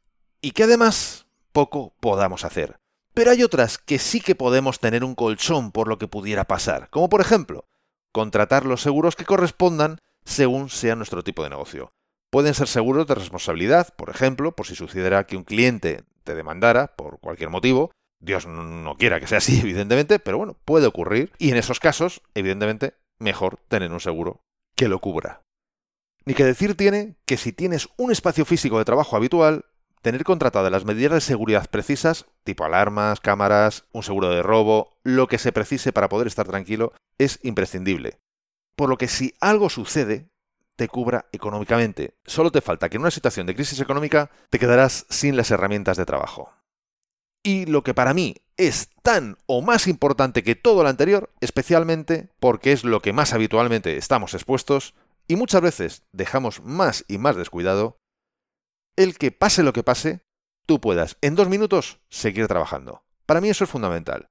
y 0.42 0.52
que 0.52 0.64
además 0.64 1.28
poco 1.52 1.94
podamos 2.00 2.46
hacer. 2.46 2.78
Pero 3.14 3.32
hay 3.32 3.44
otras 3.44 3.78
que 3.78 4.00
sí 4.00 4.22
que 4.22 4.36
podemos 4.36 4.80
tener 4.80 5.04
un 5.04 5.16
colchón 5.16 5.72
por 5.72 5.88
lo 5.88 5.98
que 5.98 6.08
pudiera 6.08 6.46
pasar, 6.46 6.90
como 6.90 7.10
por 7.10 7.22
ejemplo, 7.22 7.66
contratar 8.12 8.66
los 8.66 8.82
seguros 8.82 9.16
que 9.16 9.26
correspondan 9.26 10.00
según 10.24 10.70
sea 10.70 10.96
nuestro 10.96 11.24
tipo 11.24 11.44
de 11.44 11.50
negocio. 11.50 11.94
Pueden 12.30 12.54
ser 12.54 12.68
seguros 12.68 13.08
de 13.08 13.16
responsabilidad, 13.16 13.94
por 13.96 14.10
ejemplo, 14.10 14.54
por 14.54 14.66
si 14.66 14.76
sucediera 14.76 15.26
que 15.26 15.36
un 15.36 15.44
cliente 15.44 16.04
te 16.24 16.36
demandara 16.36 16.96
por 16.96 17.20
cualquier 17.20 17.50
motivo. 17.50 17.92
Dios 18.22 18.48
no 18.48 18.96
quiera 18.98 19.20
que 19.20 19.28
sea 19.28 19.40
así, 19.40 19.60
evidentemente, 19.62 20.20
pero 20.20 20.38
bueno, 20.38 20.56
puede 20.64 20.88
ocurrir. 20.88 21.34
Y 21.38 21.52
en 21.52 21.58
esos 21.58 21.80
casos, 21.80 22.22
evidentemente, 22.34 22.94
mejor 23.20 23.60
tener 23.68 23.92
un 23.92 24.00
seguro 24.00 24.42
que 24.76 24.88
lo 24.88 25.00
cubra. 25.00 25.42
Ni 26.24 26.34
que 26.34 26.46
decir 26.46 26.78
tiene 26.78 27.16
que 27.26 27.36
si 27.36 27.52
tienes 27.52 27.90
un 27.98 28.12
espacio 28.12 28.46
físico 28.46 28.78
de 28.78 28.86
trabajo 28.86 29.18
habitual, 29.18 29.66
Tener 30.02 30.24
contratadas 30.24 30.72
las 30.72 30.86
medidas 30.86 31.14
de 31.14 31.22
seguridad 31.22 31.70
precisas, 31.70 32.26
tipo 32.44 32.66
alarmas, 32.66 33.20
cámaras, 33.20 33.86
un 33.92 34.02
seguro 34.02 34.30
de 34.30 34.42
robo, 34.42 34.98
lo 35.04 35.28
que 35.28 35.38
se 35.38 35.52
precise 35.52 35.94
para 35.94 36.10
poder 36.10 36.26
estar 36.26 36.48
tranquilo, 36.48 36.94
es 37.20 37.40
imprescindible. 37.44 38.18
Por 38.76 38.90
lo 38.90 38.98
que 38.98 39.08
si 39.08 39.36
algo 39.40 39.70
sucede, 39.70 40.32
te 40.76 40.88
cubra 40.88 41.28
económicamente. 41.32 42.16
Solo 42.26 42.52
te 42.52 42.62
falta 42.62 42.90
que 42.90 42.98
en 42.98 43.02
una 43.02 43.12
situación 43.12 43.46
de 43.46 43.54
crisis 43.54 43.80
económica 43.80 44.32
te 44.50 44.58
quedarás 44.58 45.06
sin 45.10 45.38
las 45.38 45.52
herramientas 45.52 45.98
de 45.98 46.06
trabajo. 46.06 46.52
Y 47.44 47.68
lo 47.68 47.84
que 47.84 47.94
para 47.94 48.16
mí 48.16 48.38
es 48.58 48.90
tan 49.04 49.38
o 49.46 49.62
más 49.62 49.88
importante 49.88 50.44
que 50.44 50.56
todo 50.56 50.82
lo 50.82 50.90
anterior, 50.90 51.30
especialmente 51.42 52.30
porque 52.40 52.72
es 52.72 52.84
lo 52.84 53.02
que 53.02 53.14
más 53.14 53.34
habitualmente 53.34 53.98
estamos 53.98 54.34
expuestos 54.34 54.96
y 55.28 55.36
muchas 55.36 55.62
veces 55.62 56.04
dejamos 56.12 56.64
más 56.64 57.06
y 57.08 57.20
más 57.20 57.36
descuidado, 57.36 58.01
el 58.96 59.18
que 59.18 59.32
pase 59.32 59.64
lo 59.64 59.74
que 59.74 59.84
pase, 59.84 60.26
tú 60.66 60.80
puedas 60.80 61.18
en 61.22 61.36
dos 61.36 61.50
minutos 61.50 62.00
seguir 62.10 62.48
trabajando. 62.48 63.04
Para 63.26 63.42
mí 63.42 63.50
eso 63.50 63.64
es 63.64 63.70
fundamental. 63.70 64.30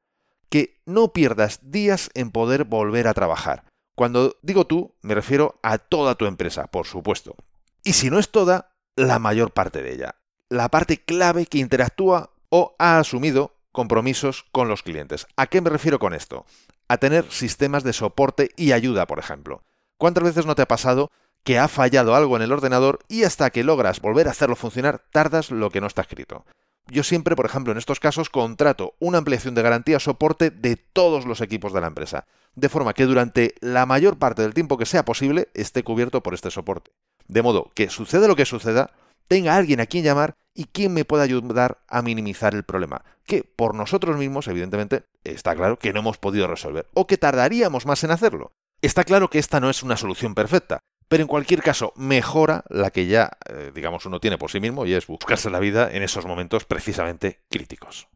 Que 0.49 0.81
no 0.85 1.13
pierdas 1.13 1.61
días 1.71 2.11
en 2.15 2.31
poder 2.31 2.65
volver 2.65 3.09
a 3.09 3.15
trabajar. 3.15 3.65
Cuando 3.95 4.37
digo 4.43 4.67
tú, 4.67 4.97
me 5.03 5.15
refiero 5.15 5.61
a 5.63 5.79
toda 5.79 6.15
tu 6.15 6.27
empresa, 6.27 6.67
por 6.67 6.87
supuesto. 6.87 7.37
Y 7.85 7.93
si 7.93 8.11
no 8.11 8.19
es 8.19 8.31
toda, 8.31 8.75
la 8.97 9.19
mayor 9.19 9.53
parte 9.53 9.83
de 9.83 9.93
ella. 9.93 10.17
La 10.49 10.69
parte 10.69 11.03
clave 11.03 11.47
que 11.47 11.59
interactúa 11.59 12.31
o 12.49 12.75
ha 12.79 12.99
asumido 12.99 13.57
compromisos 13.73 14.45
con 14.53 14.69
los 14.69 14.83
clientes. 14.83 15.27
¿A 15.37 15.47
qué 15.47 15.61
me 15.61 15.71
refiero 15.71 15.99
con 15.99 16.15
esto? 16.15 16.45
A 16.89 16.99
tener 16.99 17.31
sistemas 17.31 17.85
de 17.85 17.93
soporte 17.93 18.51
y 18.57 18.73
ayuda, 18.73 19.07
por 19.07 19.19
ejemplo. 19.19 19.63
¿Cuántas 19.97 20.25
veces 20.25 20.47
no 20.47 20.55
te 20.55 20.63
ha 20.63 20.69
pasado 20.69 21.11
que 21.45 21.59
ha 21.59 21.69
fallado 21.69 22.15
algo 22.15 22.37
en 22.37 22.43
el 22.43 22.53
ordenador 22.53 23.01
y 23.09 23.25
hasta 23.25 23.51
que 23.51 23.65
logras 23.65 24.01
volver 24.01 24.29
a 24.29 24.33
hacerlo 24.33 24.57
funcionar 24.57 25.03
tardas 25.11 25.51
lo 25.51 25.71
que 25.71 25.81
no 25.81 25.87
está 25.87 26.03
escrito. 26.03 26.45
Yo 26.89 27.05
siempre, 27.05 27.37
por 27.37 27.47
ejemplo, 27.47 27.73
en 27.73 27.79
estos 27.79 28.01
casos 28.01 28.31
contrato 28.31 28.95
una 28.99 29.19
ampliación 29.19 29.55
de 29.55 29.63
garantía 29.63 30.01
soporte 30.01 30.51
de 30.51 30.77
todos 30.77 31.25
los 31.25 31.41
equipos 31.41 31.73
de 31.73 31.81
la 31.81 31.87
empresa, 31.87 32.27
de 32.55 32.69
forma 32.69 32.95
que 32.95 33.07
durante 33.07 33.55
la 33.61 33.87
mayor 33.87 34.19
parte 34.19 34.43
del 34.43 34.55
tiempo 34.55 34.77
que 34.77 34.87
sea 34.87 35.05
posible 35.05 35.49
esté 35.55 35.85
cubierto 35.85 36.23
por 36.23 36.35
este 36.35 36.51
soporte. 36.51 36.91
De 37.29 37.43
modo 37.43 37.71
que 37.75 37.91
suceda 37.91 38.27
lo 38.27 38.35
que 38.35 38.45
suceda, 38.45 38.91
tenga 39.29 39.55
alguien 39.55 39.81
a 39.81 39.87
quien 39.87 40.03
llamar 40.03 40.35
y 40.53 40.65
quien 40.65 40.93
me 40.93 41.05
pueda 41.05 41.23
ayudar 41.23 41.79
a 41.87 42.03
minimizar 42.03 42.57
el 42.57 42.65
problema, 42.65 43.05
que 43.25 43.45
por 43.45 43.77
nosotros 43.77 44.17
mismos, 44.17 44.49
evidentemente, 44.49 45.05
está 45.23 45.55
claro 45.55 45.79
que 45.79 45.93
no 45.93 46.01
hemos 46.01 46.19
podido 46.19 46.49
resolver, 46.49 46.89
o 46.95 47.07
que 47.07 47.19
tardaríamos 47.19 47.87
más 47.87 48.03
en 48.03 48.11
hacerlo. 48.11 48.51
Está 48.83 49.05
claro 49.05 49.31
que 49.31 49.39
esta 49.39 49.61
no 49.61 49.71
es 49.71 49.85
una 49.85 49.97
solución 49.97 50.35
perfecta, 50.35 50.81
pero 51.11 51.23
en 51.23 51.27
cualquier 51.27 51.61
caso 51.61 51.93
mejora 51.97 52.63
la 52.69 52.93
que 52.93 53.07
ya, 53.07 53.33
eh, 53.49 53.73
digamos, 53.75 54.07
uno 54.07 54.21
tiene 54.21 54.39
por 54.39 54.49
sí 54.49 54.61
mismo 54.61 54.87
y 54.87 54.95
es 54.95 55.09
buscarse 55.09 55.51
la 55.51 55.59
vida 55.59 55.91
en 55.91 56.05
esos 56.05 56.25
momentos 56.25 56.65
precisamente 56.65 57.41
críticos. 57.51 58.07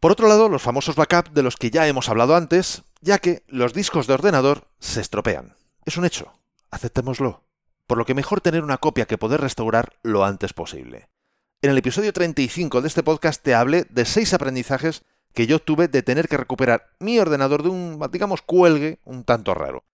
Por 0.00 0.12
otro 0.12 0.26
lado, 0.26 0.48
los 0.48 0.62
famosos 0.62 0.96
backups 0.96 1.34
de 1.34 1.42
los 1.42 1.56
que 1.56 1.70
ya 1.70 1.86
hemos 1.86 2.08
hablado 2.08 2.34
antes, 2.34 2.84
ya 3.02 3.18
que 3.18 3.42
los 3.48 3.74
discos 3.74 4.06
de 4.06 4.14
ordenador 4.14 4.66
se 4.78 5.02
estropean. 5.02 5.56
Es 5.84 5.98
un 5.98 6.06
hecho, 6.06 6.32
aceptémoslo. 6.70 7.44
Por 7.86 7.98
lo 7.98 8.06
que 8.06 8.14
mejor 8.14 8.40
tener 8.40 8.64
una 8.64 8.78
copia 8.78 9.04
que 9.04 9.18
poder 9.18 9.42
restaurar 9.42 9.98
lo 10.02 10.24
antes 10.24 10.54
posible. 10.54 11.10
En 11.60 11.70
el 11.70 11.76
episodio 11.76 12.14
35 12.14 12.80
de 12.80 12.88
este 12.88 13.02
podcast 13.02 13.42
te 13.42 13.54
hablé 13.54 13.84
de 13.90 14.06
seis 14.06 14.32
aprendizajes 14.32 15.02
que 15.34 15.46
yo 15.46 15.58
tuve 15.58 15.86
de 15.88 16.02
tener 16.02 16.28
que 16.28 16.38
recuperar 16.38 16.86
mi 16.98 17.18
ordenador 17.18 17.62
de 17.62 17.68
un, 17.68 18.00
digamos, 18.10 18.40
cuelgue 18.40 19.00
un 19.04 19.22
tanto 19.22 19.52
raro. 19.52 19.84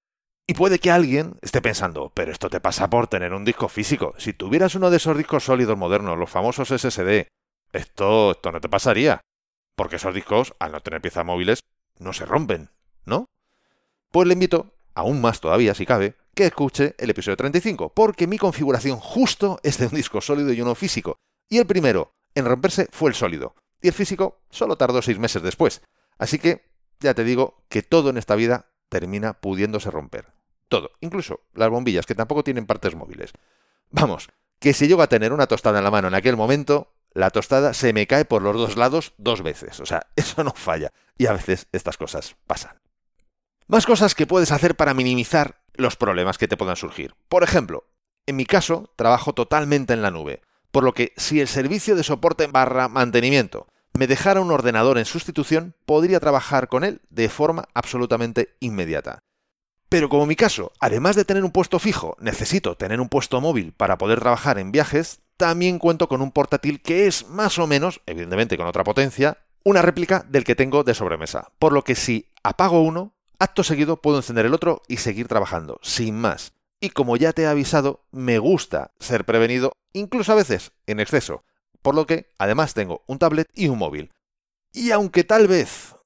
Y 0.52 0.54
puede 0.54 0.78
que 0.78 0.90
alguien 0.90 1.38
esté 1.40 1.62
pensando, 1.62 2.12
pero 2.12 2.30
esto 2.30 2.50
te 2.50 2.60
pasa 2.60 2.90
por 2.90 3.06
tener 3.06 3.32
un 3.32 3.42
disco 3.42 3.70
físico. 3.70 4.12
Si 4.18 4.34
tuvieras 4.34 4.74
uno 4.74 4.90
de 4.90 4.98
esos 4.98 5.16
discos 5.16 5.44
sólidos 5.44 5.78
modernos, 5.78 6.18
los 6.18 6.28
famosos 6.28 6.68
SSD, 6.68 7.26
esto, 7.72 8.32
esto 8.32 8.52
no 8.52 8.60
te 8.60 8.68
pasaría. 8.68 9.22
Porque 9.74 9.96
esos 9.96 10.14
discos, 10.14 10.52
al 10.58 10.72
no 10.72 10.82
tener 10.82 11.00
piezas 11.00 11.24
móviles, 11.24 11.60
no 11.98 12.12
se 12.12 12.26
rompen, 12.26 12.68
¿no? 13.06 13.24
Pues 14.10 14.28
le 14.28 14.34
invito, 14.34 14.74
aún 14.92 15.22
más 15.22 15.40
todavía 15.40 15.72
si 15.72 15.86
cabe, 15.86 16.16
que 16.34 16.44
escuche 16.44 16.96
el 16.98 17.08
episodio 17.08 17.38
35, 17.38 17.94
porque 17.94 18.26
mi 18.26 18.36
configuración 18.36 18.98
justo 18.98 19.58
es 19.62 19.78
de 19.78 19.86
un 19.86 19.94
disco 19.94 20.20
sólido 20.20 20.52
y 20.52 20.60
uno 20.60 20.74
físico. 20.74 21.16
Y 21.48 21.60
el 21.60 21.66
primero 21.66 22.12
en 22.34 22.44
romperse 22.44 22.88
fue 22.92 23.08
el 23.08 23.16
sólido, 23.16 23.54
y 23.80 23.88
el 23.88 23.94
físico 23.94 24.42
solo 24.50 24.76
tardó 24.76 25.00
seis 25.00 25.18
meses 25.18 25.42
después. 25.42 25.80
Así 26.18 26.38
que 26.38 26.66
ya 27.00 27.14
te 27.14 27.24
digo 27.24 27.64
que 27.70 27.82
todo 27.82 28.10
en 28.10 28.18
esta 28.18 28.34
vida 28.34 28.66
termina 28.90 29.40
pudiéndose 29.40 29.90
romper. 29.90 30.26
Todo, 30.72 30.92
incluso 31.00 31.40
las 31.52 31.68
bombillas, 31.68 32.06
que 32.06 32.14
tampoco 32.14 32.42
tienen 32.42 32.64
partes 32.64 32.94
móviles. 32.94 33.32
Vamos, 33.90 34.30
que 34.58 34.72
si 34.72 34.88
llego 34.88 35.02
a 35.02 35.06
tener 35.06 35.30
una 35.34 35.46
tostada 35.46 35.76
en 35.76 35.84
la 35.84 35.90
mano 35.90 36.08
en 36.08 36.14
aquel 36.14 36.34
momento, 36.34 36.94
la 37.12 37.28
tostada 37.28 37.74
se 37.74 37.92
me 37.92 38.06
cae 38.06 38.24
por 38.24 38.40
los 38.40 38.56
dos 38.56 38.78
lados 38.78 39.12
dos 39.18 39.42
veces. 39.42 39.80
O 39.80 39.84
sea, 39.84 40.06
eso 40.16 40.42
no 40.42 40.52
falla. 40.52 40.90
Y 41.18 41.26
a 41.26 41.34
veces 41.34 41.66
estas 41.72 41.98
cosas 41.98 42.36
pasan. 42.46 42.80
Más 43.66 43.84
cosas 43.84 44.14
que 44.14 44.26
puedes 44.26 44.50
hacer 44.50 44.74
para 44.74 44.94
minimizar 44.94 45.60
los 45.74 45.96
problemas 45.96 46.38
que 46.38 46.48
te 46.48 46.56
puedan 46.56 46.76
surgir. 46.76 47.14
Por 47.28 47.42
ejemplo, 47.42 47.84
en 48.24 48.36
mi 48.36 48.46
caso, 48.46 48.94
trabajo 48.96 49.34
totalmente 49.34 49.92
en 49.92 50.00
la 50.00 50.10
nube, 50.10 50.40
por 50.70 50.84
lo 50.84 50.94
que 50.94 51.12
si 51.18 51.38
el 51.42 51.48
servicio 51.48 51.96
de 51.96 52.02
soporte 52.02 52.46
barra 52.46 52.88
mantenimiento 52.88 53.66
me 53.92 54.06
dejara 54.06 54.40
un 54.40 54.50
ordenador 54.50 54.96
en 54.96 55.04
sustitución, 55.04 55.74
podría 55.84 56.18
trabajar 56.18 56.68
con 56.68 56.82
él 56.82 57.02
de 57.10 57.28
forma 57.28 57.68
absolutamente 57.74 58.56
inmediata. 58.60 59.22
Pero 59.92 60.08
como 60.08 60.24
mi 60.24 60.36
caso, 60.36 60.72
además 60.80 61.16
de 61.16 61.26
tener 61.26 61.44
un 61.44 61.50
puesto 61.50 61.78
fijo, 61.78 62.16
necesito 62.18 62.78
tener 62.78 62.98
un 62.98 63.10
puesto 63.10 63.42
móvil 63.42 63.74
para 63.74 63.98
poder 63.98 64.20
trabajar 64.20 64.58
en 64.58 64.72
viajes, 64.72 65.20
también 65.36 65.78
cuento 65.78 66.08
con 66.08 66.22
un 66.22 66.32
portátil 66.32 66.80
que 66.80 67.06
es 67.06 67.28
más 67.28 67.58
o 67.58 67.66
menos, 67.66 68.00
evidentemente 68.06 68.56
con 68.56 68.66
otra 68.66 68.84
potencia, 68.84 69.36
una 69.64 69.82
réplica 69.82 70.24
del 70.30 70.44
que 70.44 70.54
tengo 70.54 70.82
de 70.82 70.94
sobremesa. 70.94 71.52
Por 71.58 71.74
lo 71.74 71.84
que 71.84 71.94
si 71.94 72.30
apago 72.42 72.80
uno, 72.80 73.12
acto 73.38 73.62
seguido 73.62 74.00
puedo 74.00 74.16
encender 74.16 74.46
el 74.46 74.54
otro 74.54 74.80
y 74.88 74.96
seguir 74.96 75.28
trabajando, 75.28 75.78
sin 75.82 76.18
más. 76.18 76.54
Y 76.80 76.88
como 76.88 77.18
ya 77.18 77.34
te 77.34 77.42
he 77.42 77.46
avisado, 77.46 78.00
me 78.12 78.38
gusta 78.38 78.92
ser 78.98 79.26
prevenido, 79.26 79.72
incluso 79.92 80.32
a 80.32 80.36
veces 80.36 80.72
en 80.86 81.00
exceso 81.00 81.44
por 81.82 81.94
lo 81.94 82.06
que 82.06 82.30
además 82.38 82.72
tengo 82.72 83.02
un 83.06 83.18
tablet 83.18 83.50
y 83.52 83.68
un 83.68 83.76
móvil. 83.76 84.10
Y 84.72 84.90
aunque 84.90 85.22
tal 85.22 85.48
vez 85.48 85.96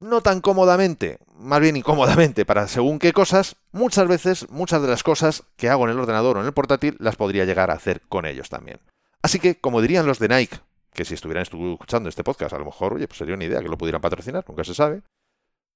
no 0.00 0.22
tan 0.22 0.40
cómodamente, 0.40 1.18
más 1.40 1.60
bien 1.60 1.76
incómodamente 1.76 2.44
para 2.44 2.68
según 2.68 2.98
qué 2.98 3.12
cosas, 3.12 3.56
muchas 3.72 4.06
veces 4.06 4.48
muchas 4.50 4.82
de 4.82 4.88
las 4.88 5.02
cosas 5.02 5.44
que 5.56 5.68
hago 5.68 5.84
en 5.84 5.90
el 5.90 5.98
ordenador 5.98 6.36
o 6.36 6.40
en 6.40 6.46
el 6.46 6.52
portátil 6.52 6.96
las 7.00 7.16
podría 7.16 7.44
llegar 7.44 7.70
a 7.70 7.74
hacer 7.74 8.02
con 8.02 8.26
ellos 8.26 8.48
también. 8.48 8.80
Así 9.22 9.38
que, 9.38 9.60
como 9.60 9.80
dirían 9.80 10.06
los 10.06 10.18
de 10.18 10.28
Nike, 10.28 10.60
que 10.92 11.04
si 11.04 11.14
estuvieran 11.14 11.42
escuchando 11.42 12.08
este 12.08 12.24
podcast, 12.24 12.54
a 12.54 12.58
lo 12.58 12.64
mejor, 12.64 12.94
oye, 12.94 13.06
pues 13.06 13.18
sería 13.18 13.34
una 13.34 13.44
idea 13.44 13.60
que 13.60 13.68
lo 13.68 13.78
pudieran 13.78 14.00
patrocinar, 14.00 14.44
nunca 14.48 14.64
se 14.64 14.74
sabe. 14.74 15.02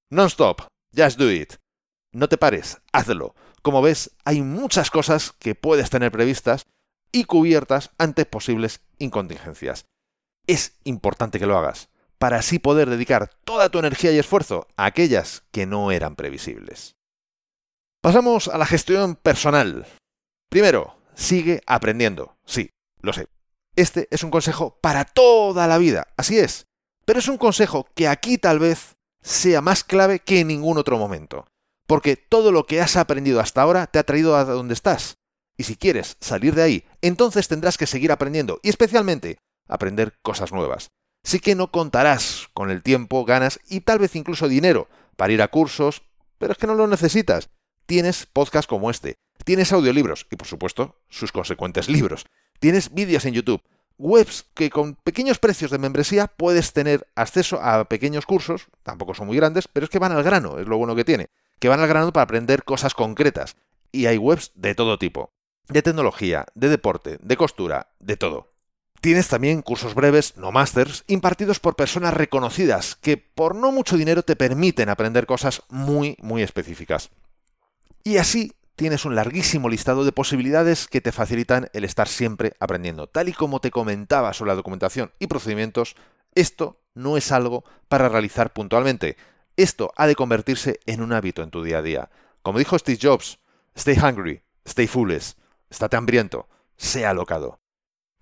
Non-stop, 0.09 0.61
just 0.95 1.17
do 1.17 1.31
it. 1.31 1.55
No 2.11 2.29
te 2.29 2.37
pares, 2.37 2.79
hazlo. 2.91 3.35
Como 3.61 3.81
ves, 3.81 4.11
hay 4.23 4.41
muchas 4.41 4.91
cosas 4.91 5.33
que 5.39 5.55
puedes 5.55 5.89
tener 5.89 6.11
previstas 6.11 6.65
y 7.11 7.25
cubiertas 7.25 7.91
ante 7.97 8.25
posibles 8.25 8.81
incontingencias. 8.99 9.85
Es 10.47 10.77
importante 10.83 11.39
que 11.39 11.47
lo 11.47 11.57
hagas, 11.57 11.89
para 12.17 12.37
así 12.37 12.59
poder 12.59 12.89
dedicar 12.89 13.31
toda 13.43 13.69
tu 13.69 13.79
energía 13.79 14.11
y 14.11 14.19
esfuerzo 14.19 14.67
a 14.77 14.85
aquellas 14.85 15.43
que 15.51 15.65
no 15.65 15.91
eran 15.91 16.15
previsibles. 16.15 16.95
Pasamos 18.01 18.47
a 18.47 18.57
la 18.57 18.65
gestión 18.65 19.15
personal. 19.15 19.85
Primero, 20.49 20.95
sigue 21.15 21.61
aprendiendo. 21.65 22.37
Sí, 22.45 22.69
lo 23.01 23.13
sé. 23.13 23.27
Este 23.75 24.07
es 24.11 24.23
un 24.23 24.31
consejo 24.31 24.77
para 24.81 25.05
toda 25.05 25.67
la 25.67 25.77
vida, 25.77 26.07
así 26.15 26.39
es. 26.39 26.67
Pero 27.05 27.19
es 27.19 27.27
un 27.27 27.37
consejo 27.37 27.87
que 27.95 28.07
aquí 28.07 28.37
tal 28.37 28.59
vez 28.59 28.95
sea 29.21 29.61
más 29.61 29.83
clave 29.83 30.19
que 30.19 30.39
en 30.39 30.47
ningún 30.47 30.77
otro 30.77 30.97
momento. 30.97 31.45
Porque 31.87 32.15
todo 32.15 32.51
lo 32.51 32.65
que 32.65 32.81
has 32.81 32.95
aprendido 32.95 33.39
hasta 33.39 33.61
ahora 33.61 33.87
te 33.87 33.99
ha 33.99 34.03
traído 34.03 34.35
a 34.35 34.43
donde 34.43 34.73
estás. 34.73 35.17
Y 35.57 35.63
si 35.63 35.75
quieres 35.75 36.17
salir 36.19 36.55
de 36.55 36.63
ahí, 36.63 36.85
entonces 37.01 37.47
tendrás 37.47 37.77
que 37.77 37.87
seguir 37.87 38.11
aprendiendo 38.11 38.59
y 38.63 38.69
especialmente 38.69 39.37
aprender 39.67 40.13
cosas 40.21 40.51
nuevas. 40.51 40.89
Sí 41.25 41.39
que 41.39 41.55
no 41.55 41.71
contarás 41.71 42.49
con 42.53 42.69
el 42.69 42.83
tiempo, 42.83 43.25
ganas 43.25 43.59
y 43.67 43.81
tal 43.81 43.97
vez 43.97 44.15
incluso 44.15 44.47
dinero 44.47 44.87
para 45.15 45.33
ir 45.33 45.41
a 45.41 45.47
cursos, 45.47 46.03
pero 46.37 46.51
es 46.51 46.59
que 46.59 46.67
no 46.67 46.75
lo 46.75 46.85
necesitas. 46.85 47.49
Tienes 47.87 48.27
podcasts 48.27 48.67
como 48.67 48.91
este, 48.91 49.17
tienes 49.43 49.73
audiolibros 49.73 50.27
y 50.29 50.35
por 50.35 50.47
supuesto 50.47 51.01
sus 51.09 51.31
consecuentes 51.31 51.89
libros. 51.89 52.25
Tienes 52.59 52.93
vídeos 52.93 53.25
en 53.25 53.33
YouTube, 53.33 53.63
webs 53.97 54.45
que 54.53 54.69
con 54.69 54.93
pequeños 54.93 55.39
precios 55.39 55.71
de 55.71 55.79
membresía 55.79 56.27
puedes 56.27 56.73
tener 56.73 57.07
acceso 57.15 57.59
a 57.59 57.89
pequeños 57.89 58.27
cursos, 58.27 58.67
tampoco 58.83 59.15
son 59.15 59.25
muy 59.25 59.37
grandes, 59.37 59.67
pero 59.67 59.85
es 59.85 59.89
que 59.89 59.97
van 59.97 60.11
al 60.11 60.23
grano, 60.23 60.59
es 60.59 60.67
lo 60.67 60.77
bueno 60.77 60.95
que 60.95 61.05
tiene, 61.05 61.31
que 61.57 61.69
van 61.69 61.79
al 61.79 61.87
grano 61.87 62.13
para 62.13 62.25
aprender 62.25 62.63
cosas 62.63 62.93
concretas. 62.93 63.55
Y 63.91 64.05
hay 64.05 64.19
webs 64.19 64.51
de 64.53 64.75
todo 64.75 64.99
tipo 64.99 65.31
de 65.69 65.81
tecnología, 65.81 66.45
de 66.53 66.69
deporte, 66.69 67.17
de 67.19 67.35
costura, 67.35 67.89
de 67.99 68.15
todo. 68.15 68.54
Tienes 69.05 69.27
también 69.27 69.61
cursos 69.61 69.93
breves, 69.93 70.35
no 70.35 70.51
masters, 70.51 71.03
impartidos 71.05 71.59
por 71.59 71.75
personas 71.75 72.11
reconocidas 72.15 72.95
que 72.95 73.17
por 73.17 73.53
no 73.53 73.71
mucho 73.71 73.97
dinero 73.97 74.23
te 74.23 74.35
permiten 74.35 74.89
aprender 74.89 75.27
cosas 75.27 75.61
muy, 75.69 76.17
muy 76.21 76.41
específicas. 76.41 77.11
Y 78.03 78.17
así 78.17 78.53
tienes 78.75 79.05
un 79.05 79.13
larguísimo 79.13 79.69
listado 79.69 80.05
de 80.05 80.11
posibilidades 80.11 80.87
que 80.87 81.01
te 81.01 81.11
facilitan 81.11 81.69
el 81.73 81.83
estar 81.83 82.07
siempre 82.07 82.53
aprendiendo. 82.59 83.05
Tal 83.05 83.29
y 83.29 83.33
como 83.33 83.59
te 83.59 83.69
comentaba 83.69 84.33
sobre 84.33 84.49
la 84.49 84.55
documentación 84.55 85.11
y 85.19 85.27
procedimientos, 85.27 85.95
esto 86.33 86.81
no 86.95 87.15
es 87.15 87.31
algo 87.31 87.63
para 87.87 88.09
realizar 88.09 88.53
puntualmente. 88.53 89.17
Esto 89.55 89.93
ha 89.97 90.07
de 90.07 90.15
convertirse 90.15 90.79
en 90.87 91.03
un 91.03 91.13
hábito 91.13 91.43
en 91.43 91.51
tu 91.51 91.61
día 91.61 91.77
a 91.77 91.83
día. 91.83 92.09
Como 92.41 92.57
dijo 92.57 92.79
Steve 92.79 92.97
Jobs, 92.99 93.37
stay 93.75 93.99
hungry, 93.99 94.41
stay 94.65 94.87
foolish 94.87 95.35
estate 95.69 95.95
hambriento, 95.95 96.49
sea 96.75 97.11
alocado. 97.11 97.59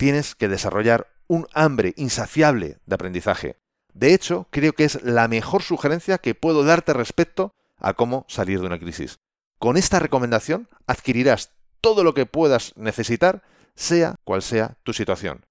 Tienes 0.03 0.35
que 0.35 0.49
desarrollar 0.49 1.07
un 1.27 1.47
hambre 1.53 1.93
insaciable 1.95 2.77
de 2.85 2.93
aprendizaje. 2.93 3.55
De 3.93 4.13
hecho, 4.13 4.49
creo 4.51 4.73
que 4.73 4.83
es 4.83 5.01
la 5.01 5.29
mejor 5.29 5.63
sugerencia 5.63 6.17
que 6.17 6.35
puedo 6.35 6.65
darte 6.65 6.91
respecto 6.91 7.55
a 7.77 7.93
cómo 7.93 8.25
salir 8.27 8.59
de 8.59 8.65
una 8.65 8.79
crisis. 8.79 9.19
Con 9.59 9.77
esta 9.77 9.99
recomendación 9.99 10.67
adquirirás 10.87 11.51
todo 11.79 12.03
lo 12.03 12.13
que 12.13 12.25
puedas 12.25 12.75
necesitar, 12.75 13.43
sea 13.75 14.15
cual 14.25 14.41
sea 14.41 14.75
tu 14.83 14.91
situación. 14.91 15.45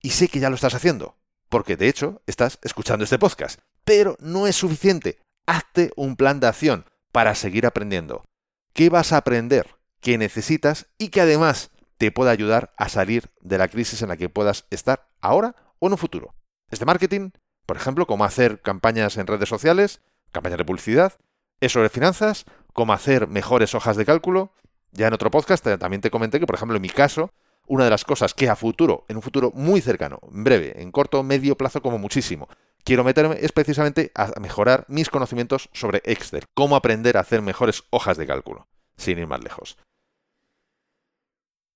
Y 0.00 0.10
sé 0.10 0.28
que 0.28 0.38
ya 0.38 0.50
lo 0.50 0.54
estás 0.54 0.74
haciendo, 0.74 1.16
porque 1.48 1.76
de 1.76 1.88
hecho 1.88 2.22
estás 2.28 2.60
escuchando 2.62 3.02
este 3.02 3.18
podcast. 3.18 3.58
Pero 3.84 4.16
no 4.20 4.46
es 4.46 4.54
suficiente. 4.54 5.18
Hazte 5.46 5.90
un 5.96 6.14
plan 6.14 6.38
de 6.38 6.46
acción 6.46 6.84
para 7.10 7.34
seguir 7.34 7.66
aprendiendo. 7.66 8.24
¿Qué 8.72 8.88
vas 8.88 9.12
a 9.12 9.16
aprender? 9.16 9.66
que 10.04 10.18
necesitas 10.18 10.86
y 10.98 11.08
que 11.08 11.22
además 11.22 11.70
te 11.98 12.10
pueda 12.10 12.30
ayudar 12.30 12.74
a 12.76 12.88
salir 12.88 13.30
de 13.40 13.58
la 13.58 13.68
crisis 13.68 14.02
en 14.02 14.08
la 14.08 14.16
que 14.16 14.28
puedas 14.28 14.66
estar 14.70 15.08
ahora 15.20 15.56
o 15.78 15.86
en 15.86 15.92
un 15.92 15.98
futuro. 15.98 16.34
Es 16.70 16.78
de 16.78 16.86
marketing, 16.86 17.30
por 17.66 17.76
ejemplo, 17.76 18.06
cómo 18.06 18.24
hacer 18.24 18.60
campañas 18.60 19.16
en 19.16 19.26
redes 19.26 19.48
sociales, 19.48 20.00
campañas 20.32 20.58
de 20.58 20.64
publicidad, 20.64 21.14
es 21.60 21.72
sobre 21.72 21.88
finanzas, 21.88 22.44
cómo 22.72 22.92
hacer 22.92 23.28
mejores 23.28 23.74
hojas 23.74 23.96
de 23.96 24.04
cálculo, 24.04 24.52
Ya 24.96 25.08
en 25.08 25.14
otro 25.14 25.28
podcast 25.28 25.66
también 25.80 26.00
te 26.00 26.10
comenté 26.10 26.38
que, 26.38 26.46
por 26.46 26.54
ejemplo, 26.54 26.76
en 26.76 26.82
mi 26.82 26.88
caso, 26.88 27.32
una 27.66 27.82
de 27.82 27.90
las 27.90 28.04
cosas 28.04 28.32
que 28.32 28.48
a 28.48 28.54
futuro, 28.54 29.04
en 29.08 29.16
un 29.16 29.22
futuro 29.22 29.50
muy 29.52 29.80
cercano, 29.80 30.20
en 30.30 30.44
breve, 30.44 30.80
en 30.80 30.92
corto 30.92 31.22
medio 31.24 31.56
plazo 31.56 31.82
como 31.82 31.98
muchísimo, 31.98 32.48
quiero 32.84 33.02
meterme 33.02 33.38
es 33.40 33.50
precisamente 33.50 34.12
a 34.14 34.38
mejorar 34.40 34.84
mis 34.88 35.10
conocimientos 35.10 35.68
sobre 35.72 36.00
Excel, 36.04 36.44
cómo 36.54 36.76
aprender 36.76 37.16
a 37.16 37.20
hacer 37.20 37.42
mejores 37.42 37.82
hojas 37.90 38.16
de 38.16 38.26
cálculo, 38.26 38.68
sin 38.96 39.18
ir 39.18 39.26
más 39.26 39.42
lejos. 39.42 39.78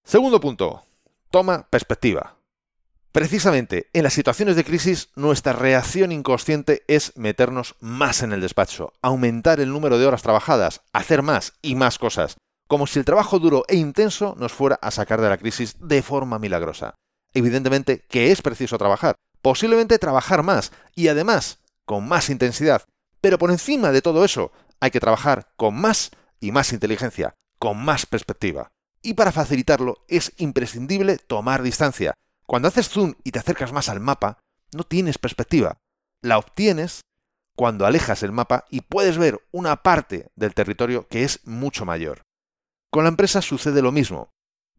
Segundo 0.09 0.41
punto, 0.41 0.85
toma 1.31 1.69
perspectiva. 1.69 2.39
Precisamente 3.13 3.91
en 3.93 4.05
las 4.05 4.15
situaciones 4.15 4.57
de 4.57 4.65
crisis, 4.65 5.11
nuestra 5.17 5.53
reacción 5.53 6.13
inconsciente 6.13 6.83
es 6.89 7.15
meternos 7.19 7.75
más 7.81 8.23
en 8.23 8.33
el 8.33 8.41
despacho, 8.41 8.95
aumentar 9.03 9.61
el 9.61 9.69
número 9.69 9.99
de 9.99 10.07
horas 10.07 10.23
trabajadas, 10.23 10.81
hacer 10.95 11.21
más 11.21 11.59
y 11.61 11.75
más 11.75 11.99
cosas, 11.99 12.39
como 12.69 12.87
si 12.87 12.99
el 12.99 13.05
trabajo 13.05 13.39
duro 13.39 13.65
e 13.69 13.77
intenso 13.77 14.35
nos 14.39 14.55
fuera 14.55 14.79
a 14.81 14.91
sacar 14.91 15.21
de 15.21 15.29
la 15.29 15.37
crisis 15.37 15.77
de 15.79 16.01
forma 16.01 16.39
milagrosa. 16.39 16.95
Evidentemente 17.35 18.07
que 18.09 18.33
es 18.33 18.41
preciso 18.41 18.79
trabajar, 18.79 19.15
posiblemente 19.43 19.99
trabajar 19.99 20.43
más 20.43 20.73
y 20.95 21.09
además 21.09 21.59
con 21.85 22.09
más 22.09 22.31
intensidad, 22.31 22.85
pero 23.21 23.37
por 23.37 23.51
encima 23.51 23.93
de 23.93 24.01
todo 24.01 24.25
eso 24.25 24.53
hay 24.81 24.91
que 24.91 25.01
trabajar 25.01 25.49
con 25.59 25.75
más 25.75 26.13
y 26.41 26.51
más 26.51 26.73
inteligencia, 26.73 27.35
con 27.59 27.77
más 27.85 28.07
perspectiva. 28.07 28.71
Y 29.03 29.15
para 29.15 29.33
facilitarlo 29.33 30.05
es 30.09 30.33
imprescindible 30.39 31.19
tomar 31.19 31.63
distancia. 31.63 32.15
Cuando 32.47 32.69
haces 32.69 32.89
zoom 32.89 33.15
y 33.25 33.31
te 33.31 33.39
acercas 33.39 33.73
más 33.73 33.89
al 33.89 34.01
mapa, 34.01 34.39
no 34.73 34.85
tienes 34.85 35.19
perspectiva. 35.19 35.79
La 36.23 36.39
obtienes 36.39 37.03
cuando 37.55 37.87
alejas 37.87 38.23
el 38.23 38.33
mapa 38.33 38.65
y 38.71 38.83
puedes 38.83 39.19
ver 39.19 39.41
una 39.51 39.83
parte 39.83 40.31
del 40.37 40.55
territorio 40.55 41.09
que 41.09 41.25
es 41.25 41.41
mucho 41.45 41.85
mayor. 41.85 42.23
Con 42.91 43.05
la 43.05 43.11
empresa 43.11 43.43
sucede 43.43 43.83
lo 43.83 43.93
mismo. 43.93 44.31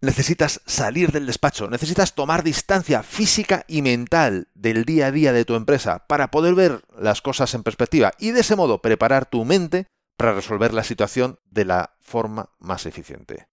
Necesitas 0.02 0.62
salir 0.66 1.12
del 1.12 1.26
despacho, 1.26 1.70
necesitas 1.70 2.16
tomar 2.16 2.42
distancia 2.42 3.04
física 3.04 3.66
y 3.68 3.82
mental 3.82 4.48
del 4.54 4.86
día 4.86 5.08
a 5.08 5.12
día 5.12 5.34
de 5.34 5.44
tu 5.44 5.56
empresa 5.56 6.08
para 6.08 6.32
poder 6.32 6.56
ver 6.56 6.82
las 6.98 7.22
cosas 7.22 7.54
en 7.54 7.64
perspectiva 7.64 8.14
y 8.18 8.32
de 8.32 8.40
ese 8.40 8.56
modo 8.56 8.82
preparar 8.82 9.26
tu 9.26 9.44
mente 9.44 9.88
para 10.16 10.34
resolver 10.34 10.74
la 10.74 10.86
situación 10.86 11.40
de 11.52 11.66
la 11.66 11.96
forma 12.00 12.50
más 12.60 12.86
eficiente. 12.86 13.48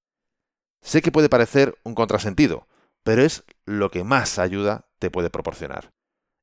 Sé 0.83 1.03
que 1.03 1.13
puede 1.13 1.29
parecer 1.29 1.79
un 1.83 1.95
contrasentido, 1.95 2.67
pero 3.03 3.23
es 3.23 3.45
lo 3.65 3.91
que 3.91 4.05
más 4.05 4.39
ayuda 4.39 4.89
te 4.99 5.11
puede 5.11 5.31
proporcionar. 5.31 5.91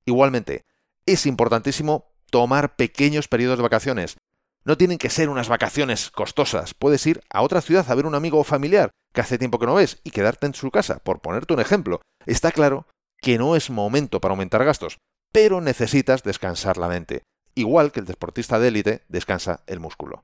Igualmente, 0.05 0.65
es 1.05 1.25
importantísimo 1.25 2.11
tomar 2.29 2.75
pequeños 2.75 3.27
periodos 3.27 3.57
de 3.57 3.63
vacaciones, 3.63 4.17
no 4.65 4.77
tienen 4.77 4.97
que 4.97 5.09
ser 5.09 5.29
unas 5.29 5.49
vacaciones 5.49 6.09
costosas. 6.09 6.73
Puedes 6.73 7.05
ir 7.05 7.21
a 7.29 7.41
otra 7.41 7.61
ciudad 7.61 7.89
a 7.89 7.95
ver 7.95 8.05
un 8.05 8.15
amigo 8.15 8.39
o 8.39 8.43
familiar 8.43 8.91
que 9.13 9.21
hace 9.21 9.37
tiempo 9.37 9.59
que 9.59 9.65
no 9.65 9.75
ves 9.75 9.99
y 10.03 10.11
quedarte 10.11 10.47
en 10.47 10.53
su 10.53 10.71
casa, 10.71 10.99
por 10.99 11.21
ponerte 11.21 11.53
un 11.53 11.59
ejemplo. 11.59 12.01
Está 12.25 12.51
claro 12.51 12.87
que 13.21 13.37
no 13.37 13.55
es 13.55 13.69
momento 13.69 14.21
para 14.21 14.31
aumentar 14.33 14.63
gastos, 14.63 14.97
pero 15.31 15.61
necesitas 15.61 16.23
descansar 16.23 16.77
la 16.77 16.87
mente, 16.87 17.23
igual 17.55 17.91
que 17.91 17.99
el 17.99 18.05
deportista 18.05 18.59
de 18.59 18.69
élite 18.69 19.03
descansa 19.09 19.63
el 19.67 19.79
músculo. 19.79 20.23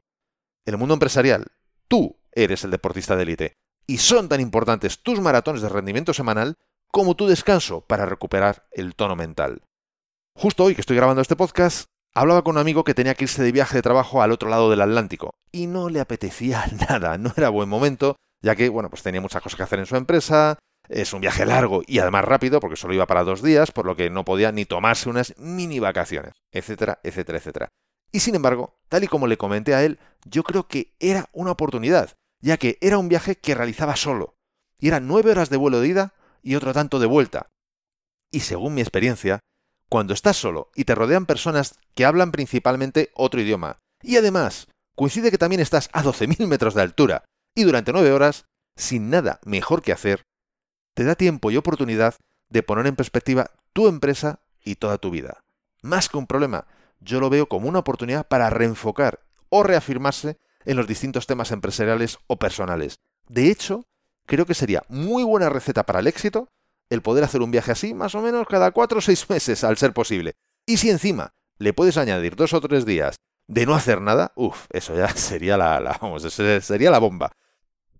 En 0.65 0.73
el 0.73 0.79
mundo 0.79 0.93
empresarial, 0.93 1.47
tú 1.87 2.17
eres 2.31 2.63
el 2.63 2.71
deportista 2.71 3.15
de 3.15 3.23
élite, 3.23 3.53
y 3.89 3.97
son 3.97 4.29
tan 4.29 4.39
importantes 4.39 5.01
tus 5.01 5.19
maratones 5.19 5.63
de 5.63 5.69
rendimiento 5.69 6.13
semanal 6.13 6.57
como 6.91 7.15
tu 7.15 7.25
descanso 7.25 7.81
para 7.81 8.05
recuperar 8.05 8.67
el 8.71 8.93
tono 8.93 9.15
mental. 9.15 9.63
Justo 10.35 10.63
hoy 10.63 10.75
que 10.75 10.81
estoy 10.81 10.95
grabando 10.95 11.23
este 11.23 11.35
podcast, 11.35 11.89
Hablaba 12.13 12.43
con 12.43 12.55
un 12.55 12.61
amigo 12.61 12.83
que 12.83 12.93
tenía 12.93 13.15
que 13.15 13.25
irse 13.25 13.41
de 13.41 13.51
viaje 13.51 13.77
de 13.77 13.81
trabajo 13.81 14.21
al 14.21 14.31
otro 14.31 14.49
lado 14.49 14.69
del 14.69 14.81
Atlántico 14.81 15.31
y 15.51 15.67
no 15.67 15.89
le 15.89 15.99
apetecía 15.99 16.65
nada, 16.89 17.17
no 17.17 17.33
era 17.35 17.49
buen 17.49 17.69
momento, 17.69 18.15
ya 18.43 18.55
que, 18.55 18.69
bueno, 18.69 18.89
pues 18.89 19.01
tenía 19.01 19.21
muchas 19.21 19.41
cosas 19.41 19.57
que 19.57 19.63
hacer 19.63 19.79
en 19.79 19.85
su 19.87 19.95
empresa, 19.95 20.59
es 20.87 21.13
un 21.13 21.21
viaje 21.21 21.45
largo 21.45 21.81
y 21.87 21.99
además 21.99 22.25
rápido, 22.25 22.59
porque 22.59 22.77
solo 22.77 22.93
iba 22.93 23.07
para 23.07 23.23
dos 23.23 23.41
días, 23.41 23.71
por 23.71 23.85
lo 23.85 23.95
que 23.95 24.09
no 24.09 24.25
podía 24.25 24.51
ni 24.51 24.65
tomarse 24.65 25.09
unas 25.09 25.33
mini 25.37 25.79
vacaciones, 25.79 26.33
etcétera, 26.51 26.99
etcétera, 27.03 27.37
etcétera. 27.39 27.69
Y 28.11 28.21
sin 28.21 28.35
embargo, 28.35 28.79
tal 28.87 29.03
y 29.03 29.07
como 29.07 29.27
le 29.27 29.37
comenté 29.37 29.75
a 29.75 29.83
él, 29.83 29.99
yo 30.25 30.43
creo 30.43 30.67
que 30.67 30.95
era 30.99 31.29
una 31.31 31.51
oportunidad, 31.51 32.15
ya 32.39 32.57
que 32.57 32.77
era 32.81 32.97
un 32.97 33.09
viaje 33.09 33.35
que 33.35 33.55
realizaba 33.55 33.95
solo, 33.95 34.35
y 34.79 34.87
eran 34.87 35.07
nueve 35.07 35.31
horas 35.31 35.49
de 35.49 35.57
vuelo 35.57 35.81
de 35.81 35.89
ida 35.89 36.13
y 36.41 36.55
otro 36.55 36.73
tanto 36.73 36.99
de 36.99 37.05
vuelta. 37.05 37.49
Y 38.31 38.41
según 38.41 38.75
mi 38.75 38.81
experiencia, 38.81 39.39
cuando 39.89 40.13
estás 40.13 40.37
solo 40.37 40.69
y 40.75 40.85
te 40.85 40.95
rodean 40.95 41.25
personas 41.25 41.79
que 41.95 42.05
hablan 42.05 42.31
principalmente 42.31 43.11
otro 43.15 43.41
idioma, 43.41 43.79
y 44.01 44.17
además 44.17 44.67
coincide 44.95 45.31
que 45.31 45.37
también 45.37 45.61
estás 45.61 45.89
a 45.93 46.03
12.000 46.03 46.47
metros 46.47 46.73
de 46.73 46.81
altura 46.81 47.25
y 47.55 47.63
durante 47.63 47.91
9 47.91 48.11
horas, 48.11 48.45
sin 48.75 49.09
nada 49.09 49.39
mejor 49.43 49.81
que 49.81 49.91
hacer, 49.91 50.23
te 50.93 51.03
da 51.03 51.15
tiempo 51.15 51.51
y 51.51 51.57
oportunidad 51.57 52.15
de 52.49 52.63
poner 52.63 52.87
en 52.87 52.95
perspectiva 52.95 53.51
tu 53.73 53.87
empresa 53.87 54.41
y 54.63 54.75
toda 54.75 54.97
tu 54.97 55.11
vida. 55.11 55.43
Más 55.81 56.09
que 56.09 56.17
un 56.17 56.27
problema, 56.27 56.67
yo 56.99 57.19
lo 57.19 57.29
veo 57.29 57.47
como 57.47 57.67
una 57.67 57.79
oportunidad 57.79 58.27
para 58.27 58.49
reenfocar 58.49 59.21
o 59.49 59.63
reafirmarse 59.63 60.37
en 60.65 60.77
los 60.77 60.87
distintos 60.87 61.27
temas 61.27 61.51
empresariales 61.51 62.17
o 62.27 62.37
personales. 62.37 62.99
De 63.27 63.49
hecho, 63.49 63.85
creo 64.25 64.45
que 64.45 64.53
sería 64.53 64.83
muy 64.89 65.23
buena 65.23 65.49
receta 65.49 65.85
para 65.85 65.99
el 65.99 66.07
éxito 66.07 66.49
el 66.89 67.01
poder 67.01 67.23
hacer 67.23 67.41
un 67.41 67.51
viaje 67.51 67.71
así 67.71 67.93
más 67.93 68.15
o 68.15 68.21
menos 68.21 68.47
cada 68.47 68.71
cuatro 68.71 68.99
o 68.99 69.01
seis 69.01 69.29
meses 69.29 69.63
al 69.63 69.77
ser 69.77 69.93
posible. 69.93 70.33
Y 70.65 70.77
si 70.77 70.89
encima 70.89 71.33
le 71.57 71.73
puedes 71.73 71.97
añadir 71.97 72.35
dos 72.35 72.53
o 72.53 72.61
tres 72.61 72.85
días 72.85 73.15
de 73.47 73.65
no 73.65 73.73
hacer 73.73 74.01
nada, 74.01 74.31
uff, 74.35 74.67
eso 74.69 74.95
ya 74.95 75.09
sería 75.15 75.57
la, 75.57 75.99
sería 76.61 76.91
la 76.91 76.99
bomba. 76.99 77.31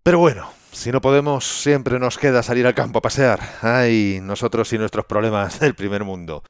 Pero 0.04 0.20
bueno, 0.20 0.50
si 0.72 0.92
no 0.92 1.02
podemos, 1.02 1.46
siempre 1.46 2.00
nos 2.00 2.18
queda 2.18 2.42
salir 2.42 2.66
al 2.66 2.76
campo 2.76 3.00
a 3.00 3.02
pasear. 3.02 3.40
Ay, 3.62 4.20
nosotros 4.22 4.72
y 4.74 4.78
nuestros 4.78 5.06
problemas 5.06 5.60
del 5.60 5.76
primer 5.76 6.04
mundo. 6.04 6.44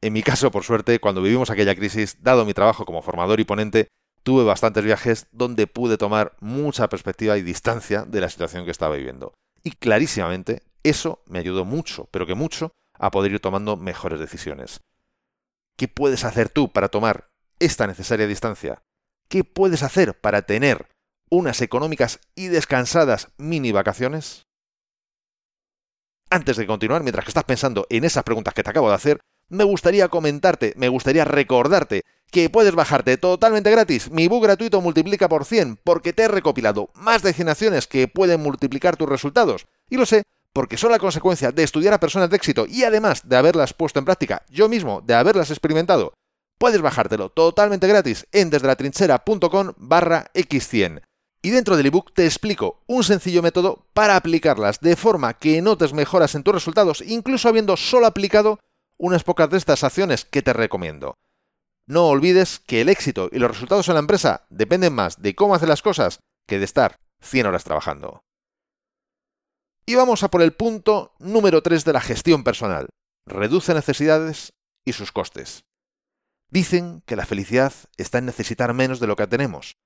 En 0.00 0.12
mi 0.12 0.22
caso, 0.22 0.50
por 0.50 0.62
suerte, 0.62 1.00
cuando 1.00 1.22
vivimos 1.22 1.50
aquella 1.50 1.74
crisis, 1.74 2.22
dado 2.22 2.44
mi 2.44 2.54
trabajo 2.54 2.84
como 2.84 3.02
formador 3.02 3.40
y 3.40 3.44
ponente, 3.44 3.88
tuve 4.26 4.42
bastantes 4.42 4.82
viajes 4.82 5.28
donde 5.30 5.68
pude 5.68 5.96
tomar 5.96 6.34
mucha 6.40 6.88
perspectiva 6.88 7.38
y 7.38 7.42
distancia 7.42 8.02
de 8.02 8.20
la 8.20 8.28
situación 8.28 8.64
que 8.64 8.72
estaba 8.72 8.96
viviendo. 8.96 9.34
Y 9.62 9.70
clarísimamente 9.70 10.64
eso 10.82 11.22
me 11.26 11.38
ayudó 11.38 11.64
mucho, 11.64 12.08
pero 12.10 12.26
que 12.26 12.34
mucho, 12.34 12.72
a 12.98 13.12
poder 13.12 13.30
ir 13.30 13.38
tomando 13.38 13.76
mejores 13.76 14.18
decisiones. 14.18 14.80
¿Qué 15.78 15.86
puedes 15.86 16.24
hacer 16.24 16.48
tú 16.48 16.72
para 16.72 16.88
tomar 16.88 17.28
esta 17.60 17.86
necesaria 17.86 18.26
distancia? 18.26 18.82
¿Qué 19.28 19.44
puedes 19.44 19.84
hacer 19.84 20.18
para 20.20 20.42
tener 20.42 20.88
unas 21.30 21.60
económicas 21.60 22.18
y 22.34 22.48
descansadas 22.48 23.28
mini 23.36 23.70
vacaciones? 23.70 24.48
Antes 26.30 26.56
de 26.56 26.66
continuar, 26.66 27.04
mientras 27.04 27.24
que 27.24 27.30
estás 27.30 27.44
pensando 27.44 27.86
en 27.90 28.02
esas 28.02 28.24
preguntas 28.24 28.54
que 28.54 28.64
te 28.64 28.70
acabo 28.70 28.88
de 28.88 28.96
hacer, 28.96 29.20
me 29.48 29.62
gustaría 29.62 30.08
comentarte, 30.08 30.74
me 30.76 30.88
gustaría 30.88 31.24
recordarte 31.24 32.02
que 32.30 32.50
puedes 32.50 32.74
bajarte 32.74 33.16
totalmente 33.16 33.70
gratis 33.70 34.10
mi 34.10 34.28
book 34.28 34.44
gratuito 34.44 34.80
multiplica 34.80 35.28
por 35.28 35.44
100 35.44 35.78
porque 35.82 36.12
te 36.12 36.24
he 36.24 36.28
recopilado 36.28 36.90
más 36.94 37.22
de 37.22 37.32
100 37.32 37.48
acciones 37.48 37.86
que 37.86 38.08
pueden 38.08 38.42
multiplicar 38.42 38.96
tus 38.96 39.08
resultados. 39.08 39.66
Y 39.88 39.96
lo 39.96 40.06
sé 40.06 40.22
porque 40.52 40.78
son 40.78 40.90
la 40.90 40.98
consecuencia 40.98 41.52
de 41.52 41.62
estudiar 41.62 41.92
a 41.92 42.00
personas 42.00 42.30
de 42.30 42.36
éxito 42.36 42.66
y 42.66 42.84
además 42.84 43.28
de 43.28 43.36
haberlas 43.36 43.74
puesto 43.74 43.98
en 43.98 44.06
práctica 44.06 44.42
yo 44.48 44.68
mismo, 44.68 45.02
de 45.02 45.14
haberlas 45.14 45.50
experimentado, 45.50 46.14
puedes 46.58 46.80
bajártelo 46.80 47.28
totalmente 47.28 47.86
gratis 47.86 48.26
en 48.32 48.50
desdelatrinchera.com 48.50 49.72
barra 49.76 50.30
x100. 50.34 51.02
Y 51.42 51.50
dentro 51.50 51.76
del 51.76 51.86
ebook 51.86 52.12
te 52.12 52.24
explico 52.24 52.82
un 52.86 53.04
sencillo 53.04 53.42
método 53.42 53.86
para 53.92 54.16
aplicarlas 54.16 54.80
de 54.80 54.96
forma 54.96 55.34
que 55.34 55.62
notes 55.62 55.92
mejoras 55.92 56.34
en 56.34 56.42
tus 56.42 56.54
resultados, 56.54 57.04
incluso 57.06 57.48
habiendo 57.48 57.76
solo 57.76 58.06
aplicado 58.06 58.58
unas 58.96 59.24
pocas 59.24 59.50
de 59.50 59.58
estas 59.58 59.84
acciones 59.84 60.24
que 60.24 60.42
te 60.42 60.52
recomiendo. 60.52 61.16
No 61.88 62.08
olvides 62.08 62.58
que 62.58 62.80
el 62.80 62.88
éxito 62.88 63.28
y 63.30 63.38
los 63.38 63.50
resultados 63.50 63.86
en 63.88 63.94
la 63.94 64.00
empresa 64.00 64.46
dependen 64.50 64.92
más 64.92 65.22
de 65.22 65.36
cómo 65.36 65.54
hacer 65.54 65.68
las 65.68 65.82
cosas 65.82 66.18
que 66.48 66.58
de 66.58 66.64
estar 66.64 66.96
100 67.22 67.46
horas 67.46 67.64
trabajando. 67.64 68.24
Y 69.86 69.94
vamos 69.94 70.24
a 70.24 70.28
por 70.28 70.42
el 70.42 70.52
punto 70.52 71.14
número 71.20 71.62
3 71.62 71.84
de 71.84 71.92
la 71.92 72.00
gestión 72.00 72.42
personal. 72.42 72.88
Reduce 73.24 73.72
necesidades 73.72 74.52
y 74.84 74.94
sus 74.94 75.12
costes. 75.12 75.62
Dicen 76.50 77.02
que 77.06 77.14
la 77.14 77.24
felicidad 77.24 77.72
está 77.96 78.18
en 78.18 78.26
necesitar 78.26 78.74
menos 78.74 78.98
de 78.98 79.06
lo 79.06 79.14
que 79.14 79.28
tenemos. 79.28 79.76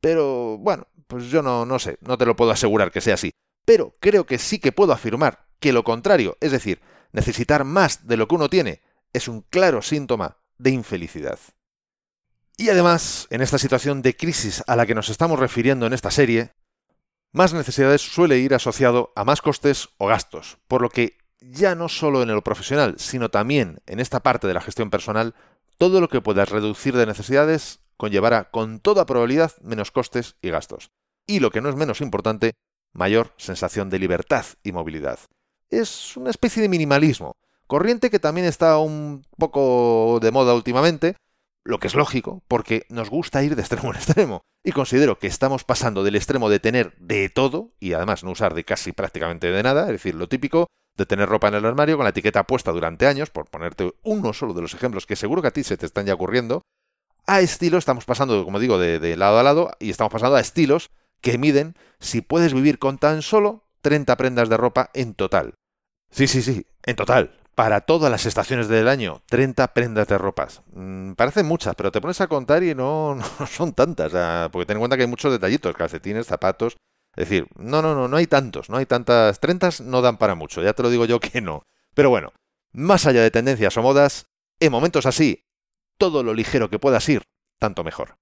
Pero, 0.00 0.58
bueno, 0.58 0.88
pues 1.06 1.26
yo 1.26 1.42
no, 1.42 1.66
no 1.66 1.78
sé, 1.78 1.98
no 2.00 2.18
te 2.18 2.26
lo 2.26 2.34
puedo 2.34 2.50
asegurar 2.50 2.90
que 2.90 3.00
sea 3.00 3.14
así. 3.14 3.30
Pero 3.64 3.96
creo 4.00 4.26
que 4.26 4.38
sí 4.38 4.58
que 4.58 4.72
puedo 4.72 4.92
afirmar 4.92 5.46
que 5.60 5.72
lo 5.72 5.84
contrario, 5.84 6.36
es 6.40 6.50
decir, 6.50 6.80
necesitar 7.12 7.64
más 7.64 8.08
de 8.08 8.16
lo 8.16 8.26
que 8.26 8.34
uno 8.34 8.48
tiene, 8.48 8.82
es 9.12 9.28
un 9.28 9.42
claro 9.42 9.82
síntoma 9.82 10.38
de 10.58 10.70
infelicidad. 10.70 11.38
Y 12.56 12.70
además, 12.70 13.28
en 13.30 13.40
esta 13.40 13.58
situación 13.58 14.02
de 14.02 14.16
crisis 14.16 14.64
a 14.66 14.76
la 14.76 14.84
que 14.84 14.94
nos 14.94 15.08
estamos 15.08 15.38
refiriendo 15.38 15.86
en 15.86 15.92
esta 15.92 16.10
serie, 16.10 16.52
más 17.32 17.54
necesidades 17.54 18.02
suele 18.02 18.38
ir 18.38 18.54
asociado 18.54 19.12
a 19.14 19.24
más 19.24 19.42
costes 19.42 19.90
o 19.98 20.06
gastos, 20.06 20.58
por 20.66 20.82
lo 20.82 20.90
que 20.90 21.18
ya 21.40 21.74
no 21.74 21.88
solo 21.88 22.22
en 22.22 22.28
lo 22.28 22.42
profesional, 22.42 22.96
sino 22.98 23.30
también 23.30 23.80
en 23.86 24.00
esta 24.00 24.20
parte 24.20 24.46
de 24.48 24.54
la 24.54 24.60
gestión 24.60 24.90
personal, 24.90 25.34
todo 25.76 26.00
lo 26.00 26.08
que 26.08 26.20
puedas 26.20 26.48
reducir 26.48 26.96
de 26.96 27.06
necesidades 27.06 27.80
conllevará 27.96 28.50
con 28.50 28.80
toda 28.80 29.06
probabilidad 29.06 29.52
menos 29.62 29.90
costes 29.90 30.36
y 30.42 30.50
gastos. 30.50 30.90
y, 31.26 31.40
lo 31.40 31.50
que 31.50 31.60
no 31.60 31.68
es 31.68 31.76
menos 31.76 32.00
importante, 32.00 32.54
mayor 32.94 33.34
sensación 33.36 33.90
de 33.90 33.98
libertad 33.98 34.46
y 34.62 34.72
movilidad. 34.72 35.18
Es 35.68 36.16
una 36.16 36.30
especie 36.30 36.62
de 36.62 36.70
minimalismo, 36.70 37.36
corriente 37.68 38.10
que 38.10 38.18
también 38.18 38.46
está 38.46 38.78
un 38.78 39.24
poco 39.36 40.18
de 40.20 40.32
moda 40.32 40.54
últimamente, 40.54 41.14
lo 41.64 41.78
que 41.78 41.86
es 41.86 41.94
lógico, 41.94 42.42
porque 42.48 42.86
nos 42.88 43.10
gusta 43.10 43.44
ir 43.44 43.54
de 43.54 43.62
extremo 43.62 43.90
en 43.90 43.96
extremo. 43.96 44.40
Y 44.64 44.72
considero 44.72 45.18
que 45.18 45.28
estamos 45.28 45.62
pasando 45.62 46.02
del 46.02 46.16
extremo 46.16 46.48
de 46.48 46.58
tener 46.58 46.96
de 46.98 47.28
todo, 47.28 47.70
y 47.78 47.92
además 47.92 48.24
no 48.24 48.32
usar 48.32 48.54
de 48.54 48.64
casi 48.64 48.92
prácticamente 48.92 49.52
de 49.52 49.62
nada, 49.62 49.82
es 49.82 49.92
decir, 49.92 50.14
lo 50.14 50.28
típico 50.28 50.66
de 50.96 51.06
tener 51.06 51.28
ropa 51.28 51.48
en 51.48 51.54
el 51.54 51.66
armario 51.66 51.96
con 51.96 52.04
la 52.04 52.10
etiqueta 52.10 52.44
puesta 52.44 52.72
durante 52.72 53.06
años, 53.06 53.30
por 53.30 53.48
ponerte 53.48 53.92
uno 54.02 54.32
solo 54.32 54.54
de 54.54 54.62
los 54.62 54.74
ejemplos 54.74 55.06
que 55.06 55.14
seguro 55.14 55.42
que 55.42 55.48
a 55.48 55.52
ti 55.52 55.62
se 55.62 55.76
te 55.76 55.86
están 55.86 56.06
ya 56.06 56.14
ocurriendo, 56.14 56.62
a 57.26 57.40
estilos, 57.40 57.80
estamos 57.80 58.06
pasando, 58.06 58.42
como 58.44 58.58
digo, 58.58 58.78
de, 58.78 58.98
de 58.98 59.16
lado 59.16 59.38
a 59.38 59.42
lado, 59.42 59.70
y 59.78 59.90
estamos 59.90 60.12
pasando 60.12 60.36
a 60.36 60.40
estilos 60.40 60.90
que 61.20 61.36
miden 61.36 61.76
si 62.00 62.22
puedes 62.22 62.54
vivir 62.54 62.78
con 62.78 62.96
tan 62.96 63.20
solo 63.20 63.68
30 63.82 64.16
prendas 64.16 64.48
de 64.48 64.56
ropa 64.56 64.90
en 64.94 65.14
total. 65.14 65.54
Sí, 66.10 66.26
sí, 66.26 66.40
sí, 66.40 66.66
en 66.84 66.96
total 66.96 67.37
para 67.58 67.80
todas 67.80 68.08
las 68.08 68.24
estaciones 68.24 68.68
del 68.68 68.86
año, 68.86 69.20
30 69.30 69.74
prendas 69.74 70.06
de 70.06 70.16
ropas. 70.16 70.62
Mm, 70.74 71.14
parecen 71.14 71.44
muchas, 71.44 71.74
pero 71.74 71.90
te 71.90 72.00
pones 72.00 72.20
a 72.20 72.28
contar 72.28 72.62
y 72.62 72.72
no, 72.72 73.18
son 73.50 73.72
tantas, 73.72 74.12
porque 74.52 74.64
ten 74.64 74.76
en 74.76 74.78
cuenta 74.78 74.96
que 74.96 75.02
hay 75.02 75.08
muchos 75.08 75.32
detallitos, 75.32 75.74
calcetines, 75.74 76.28
zapatos. 76.28 76.76
Es 77.16 77.28
decir, 77.28 77.48
no, 77.56 77.82
no, 77.82 77.96
no, 77.96 78.06
no 78.06 78.16
hay 78.16 78.28
tantos, 78.28 78.70
no 78.70 78.76
hay 78.76 78.86
tantas. 78.86 79.40
30 79.40 79.70
no 79.82 80.02
dan 80.02 80.18
para 80.18 80.36
mucho, 80.36 80.62
ya 80.62 80.72
te 80.72 80.84
lo 80.84 80.90
digo 80.90 81.04
yo 81.04 81.18
que 81.18 81.40
no. 81.40 81.64
Pero 81.94 82.10
bueno, 82.10 82.32
más 82.70 83.06
allá 83.06 83.22
de 83.22 83.32
tendencias 83.32 83.76
o 83.76 83.82
modas, 83.82 84.26
en 84.60 84.70
momentos 84.70 85.04
así, 85.04 85.44
todo 85.96 86.22
lo 86.22 86.34
ligero 86.34 86.70
que 86.70 86.78
puedas 86.78 87.08
ir, 87.08 87.24
tanto 87.58 87.82
mejor. 87.82 88.18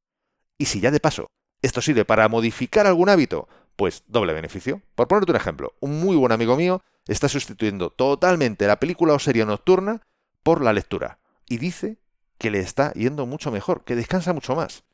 Y 0.56 0.64
si 0.64 0.80
ya 0.80 0.90
de 0.90 0.98
paso, 0.98 1.26
esto 1.60 1.82
sirve 1.82 2.06
para 2.06 2.26
modificar 2.30 2.86
algún 2.86 3.10
hábito, 3.10 3.48
pues 3.76 4.02
doble 4.06 4.32
beneficio. 4.32 4.80
Por 4.94 5.08
ponerte 5.08 5.32
un 5.32 5.36
ejemplo, 5.36 5.74
un 5.80 6.00
muy 6.00 6.16
buen 6.16 6.32
amigo 6.32 6.56
mío 6.56 6.80
está 7.12 7.28
sustituyendo 7.28 7.90
totalmente 7.90 8.66
la 8.66 8.80
película 8.80 9.14
o 9.14 9.18
serie 9.18 9.44
nocturna 9.44 10.02
por 10.42 10.62
la 10.62 10.72
lectura. 10.72 11.18
Y 11.48 11.58
dice 11.58 11.98
que 12.38 12.50
le 12.50 12.60
está 12.60 12.92
yendo 12.92 13.26
mucho 13.26 13.50
mejor, 13.50 13.84
que 13.84 13.96
descansa 13.96 14.32
mucho 14.32 14.54
más. 14.54 14.84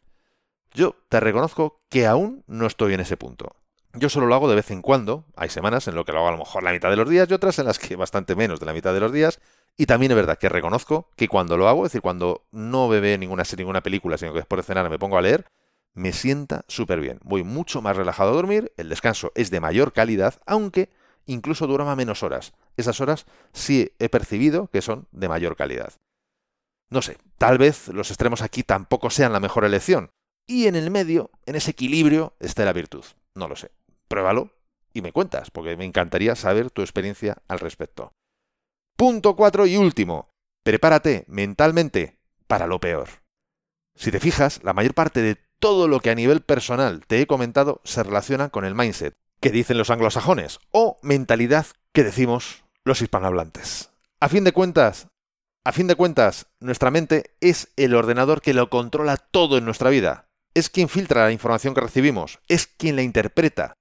Yo 0.73 0.97
te 1.09 1.21
reconozco 1.21 1.83
que 1.89 2.07
aún 2.07 2.45
no 2.47 2.67
estoy 2.67 2.95
en 2.95 3.01
ese 3.01 3.17
punto. 3.17 3.57
Yo 3.95 4.09
solo 4.09 4.27
lo 4.27 4.35
hago 4.35 4.49
de 4.49 4.55
vez 4.55 4.71
en 4.71 4.81
cuando, 4.81 5.27
hay 5.37 5.51
semanas 5.51 5.87
en 5.87 5.95
lo 5.95 6.05
que 6.07 6.13
lo 6.13 6.19
hago 6.19 6.29
a 6.29 6.33
lo 6.33 6.39
mejor 6.39 6.63
la 6.63 6.73
mitad 6.73 6.89
de 6.89 6.97
los 6.97 7.09
días 7.09 7.29
y 7.29 7.35
otras 7.35 7.59
en 7.59 7.67
las 7.67 7.79
que 7.79 7.95
bastante 7.95 8.35
menos 8.35 8.59
de 8.59 8.65
la 8.65 8.73
mitad 8.73 8.95
de 8.95 9.01
los 9.01 9.13
días. 9.13 9.39
Y 9.77 9.85
también 9.87 10.13
es 10.13 10.17
verdad 10.17 10.39
que 10.39 10.49
reconozco 10.49 11.11
que 11.17 11.29
cuando 11.29 11.59
lo 11.59 11.69
hago, 11.69 11.85
es 11.85 11.93
decir, 11.93 12.01
cuando 12.01 12.47
no 12.53 12.89
bebé 12.89 13.19
ninguna 13.19 13.45
serie, 13.45 13.65
ninguna 13.65 13.83
película, 13.83 14.17
sino 14.17 14.33
que 14.33 14.39
después 14.39 14.59
de 14.59 14.67
cenar 14.67 14.89
me 14.89 14.99
pongo 14.99 15.19
a 15.19 15.23
leer, 15.23 15.47
me 15.95 16.13
sienta 16.13 16.65
súper 16.69 17.01
bien. 17.01 17.19
Voy 17.23 17.43
mucho 17.43 17.83
más 17.83 17.97
relajado 17.97 18.31
a 18.31 18.35
dormir, 18.35 18.73
el 18.79 18.89
descanso 18.89 19.33
es 19.35 19.51
de 19.51 19.61
mayor 19.61 19.93
calidad, 19.93 20.41
aunque 20.47 20.91
incluso 21.27 21.67
duraba 21.67 21.97
menos 21.97 22.23
horas. 22.23 22.53
Esas 22.77 23.01
horas 23.01 23.27
sí 23.53 23.93
he 23.99 24.09
percibido 24.09 24.69
que 24.69 24.83
son 24.83 25.09
de 25.13 25.29
mayor 25.29 25.57
calidad. 25.57 25.93
No 26.91 27.03
sé, 27.03 27.19
tal 27.39 27.59
vez 27.59 27.89
los 27.89 28.11
extremos 28.11 28.43
aquí 28.43 28.63
tampoco 28.63 29.11
sean 29.11 29.33
la 29.33 29.41
mejor 29.41 29.65
elección. 29.65 30.11
Y 30.47 30.67
en 30.67 30.77
el 30.77 30.91
medio, 30.91 31.31
en 31.47 31.57
ese 31.57 31.71
equilibrio, 31.71 32.35
está 32.41 32.65
la 32.65 32.73
virtud. 32.73 33.05
No 33.35 33.49
lo 33.49 33.57
sé. 33.57 33.71
Pruébalo 34.09 34.51
y 34.93 35.01
me 35.01 35.13
cuentas, 35.13 35.51
porque 35.51 35.77
me 35.77 35.85
encantaría 35.85 36.35
saber 36.35 36.71
tu 36.71 36.83
experiencia 36.83 37.39
al 37.49 37.61
respecto. 37.61 38.13
Punto 38.97 39.37
4 39.37 39.67
y 39.67 39.77
último. 39.77 40.29
Prepárate 40.63 41.25
mentalmente 41.29 42.19
para 42.47 42.67
lo 42.67 42.79
peor. 42.79 43.09
Si 43.95 44.11
te 44.11 44.21
fijas, 44.21 44.63
la 44.63 44.73
mayor 44.73 44.95
parte 44.95 45.23
de 45.23 45.39
todo 45.59 45.89
lo 45.89 46.01
que 46.01 46.11
a 46.11 46.15
nivel 46.15 46.41
personal 46.41 47.07
te 47.07 47.21
he 47.21 47.27
comentado 47.27 47.81
se 47.85 48.03
relaciona 48.03 48.49
con 48.49 48.65
el 48.65 48.75
mindset, 48.75 49.17
que 49.43 49.51
dicen 49.51 49.77
los 49.77 49.91
anglosajones, 49.91 50.61
o 50.71 50.99
mentalidad 51.03 51.67
que 51.93 52.05
decimos 52.05 52.63
los 52.85 53.03
hispanohablantes. 53.03 53.91
A 54.21 54.29
fin 54.29 54.45
de 54.45 54.53
cuentas, 54.53 55.09
a 55.65 55.73
fin 55.73 55.89
de 55.89 55.97
cuentas, 55.97 56.47
nuestra 56.61 56.93
mente 56.93 57.35
es 57.41 57.73
el 57.77 57.97
ordenador 57.97 58.41
que 58.41 58.55
lo 58.55 58.71
controla 58.71 59.17
todo 59.17 59.59
en 59.59 59.65
nuestra 59.65 59.91
vida. 59.91 60.29
Es 60.55 60.71
quien 60.71 60.89
filtra 60.89 61.25
la 61.25 61.33
información 61.33 61.75
que 61.75 61.81
recibimos, 61.81 62.39
es 62.47 62.69
quien 62.69 62.95
la 62.95 63.03
interpreta, 63.03 63.75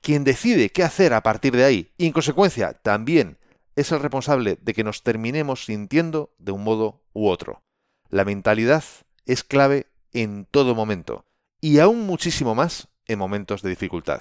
quien 0.00 0.24
decide 0.24 0.70
qué 0.70 0.82
hacer 0.82 1.14
a 1.14 1.22
partir 1.22 1.56
de 1.56 1.64
ahí, 1.64 1.92
y 1.96 2.06
en 2.06 2.12
consecuencia 2.12 2.72
también 2.72 3.38
es 3.76 3.92
el 3.92 4.00
responsable 4.00 4.58
de 4.60 4.74
que 4.74 4.84
nos 4.84 5.04
terminemos 5.04 5.64
sintiendo 5.64 6.34
de 6.38 6.50
un 6.50 6.64
modo 6.64 7.04
u 7.12 7.28
otro. 7.28 7.62
La 8.08 8.24
mentalidad 8.24 8.82
es 9.26 9.44
clave 9.44 9.86
en 10.12 10.44
todo 10.44 10.74
momento, 10.74 11.24
y 11.60 11.78
aún 11.78 12.00
muchísimo 12.00 12.56
más 12.56 12.88
en 13.06 13.20
momentos 13.20 13.62
de 13.62 13.70
dificultad. 13.70 14.20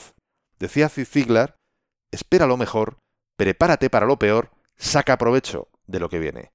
Decía 0.63 0.87
Ziegler, 0.87 1.57
espera 2.09 2.47
lo 2.47 2.55
mejor, 2.55 2.97
prepárate 3.35 3.89
para 3.89 4.05
lo 4.05 4.17
peor, 4.17 4.51
saca 4.77 5.17
provecho 5.17 5.67
de 5.87 5.99
lo 5.99 6.07
que 6.07 6.19
viene. 6.19 6.53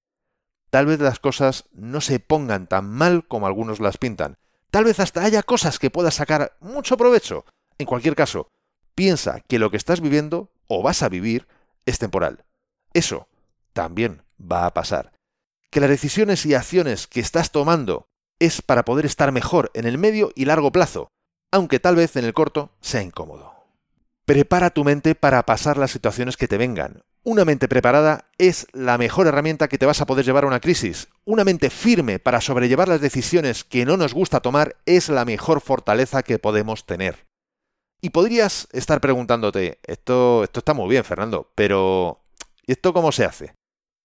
Tal 0.70 0.86
vez 0.86 0.98
las 0.98 1.18
cosas 1.18 1.66
no 1.72 2.00
se 2.00 2.18
pongan 2.18 2.68
tan 2.68 2.88
mal 2.88 3.28
como 3.28 3.46
algunos 3.46 3.80
las 3.80 3.98
pintan. 3.98 4.38
Tal 4.70 4.84
vez 4.84 4.98
hasta 4.98 5.24
haya 5.24 5.42
cosas 5.42 5.78
que 5.78 5.90
puedas 5.90 6.14
sacar 6.14 6.56
mucho 6.60 6.96
provecho. 6.96 7.44
En 7.76 7.84
cualquier 7.84 8.16
caso, 8.16 8.48
piensa 8.94 9.40
que 9.46 9.58
lo 9.58 9.70
que 9.70 9.76
estás 9.76 10.00
viviendo 10.00 10.50
o 10.68 10.82
vas 10.82 11.02
a 11.02 11.10
vivir 11.10 11.46
es 11.84 11.98
temporal. 11.98 12.46
Eso 12.94 13.28
también 13.74 14.22
va 14.40 14.64
a 14.64 14.72
pasar. 14.72 15.12
Que 15.70 15.80
las 15.80 15.90
decisiones 15.90 16.46
y 16.46 16.54
acciones 16.54 17.08
que 17.08 17.20
estás 17.20 17.52
tomando 17.52 18.06
es 18.38 18.62
para 18.62 18.86
poder 18.86 19.04
estar 19.04 19.32
mejor 19.32 19.70
en 19.74 19.84
el 19.84 19.98
medio 19.98 20.32
y 20.34 20.46
largo 20.46 20.72
plazo, 20.72 21.08
aunque 21.52 21.78
tal 21.78 21.94
vez 21.94 22.16
en 22.16 22.24
el 22.24 22.32
corto 22.32 22.72
sea 22.80 23.02
incómodo. 23.02 23.57
Prepara 24.28 24.68
tu 24.68 24.84
mente 24.84 25.14
para 25.14 25.46
pasar 25.46 25.78
las 25.78 25.90
situaciones 25.90 26.36
que 26.36 26.48
te 26.48 26.58
vengan. 26.58 27.02
Una 27.24 27.46
mente 27.46 27.66
preparada 27.66 28.28
es 28.36 28.66
la 28.74 28.98
mejor 28.98 29.26
herramienta 29.26 29.68
que 29.68 29.78
te 29.78 29.86
vas 29.86 30.02
a 30.02 30.04
poder 30.04 30.26
llevar 30.26 30.44
a 30.44 30.48
una 30.48 30.60
crisis. 30.60 31.08
Una 31.24 31.44
mente 31.44 31.70
firme 31.70 32.18
para 32.18 32.42
sobrellevar 32.42 32.88
las 32.88 33.00
decisiones 33.00 33.64
que 33.64 33.86
no 33.86 33.96
nos 33.96 34.12
gusta 34.12 34.40
tomar 34.40 34.76
es 34.84 35.08
la 35.08 35.24
mejor 35.24 35.62
fortaleza 35.62 36.22
que 36.22 36.38
podemos 36.38 36.84
tener. 36.84 37.26
Y 38.02 38.10
podrías 38.10 38.68
estar 38.72 39.00
preguntándote, 39.00 39.78
esto, 39.84 40.44
esto 40.44 40.58
está 40.58 40.74
muy 40.74 40.90
bien, 40.90 41.04
Fernando, 41.04 41.50
pero 41.54 42.20
¿y 42.66 42.72
esto 42.72 42.92
cómo 42.92 43.12
se 43.12 43.24
hace? 43.24 43.54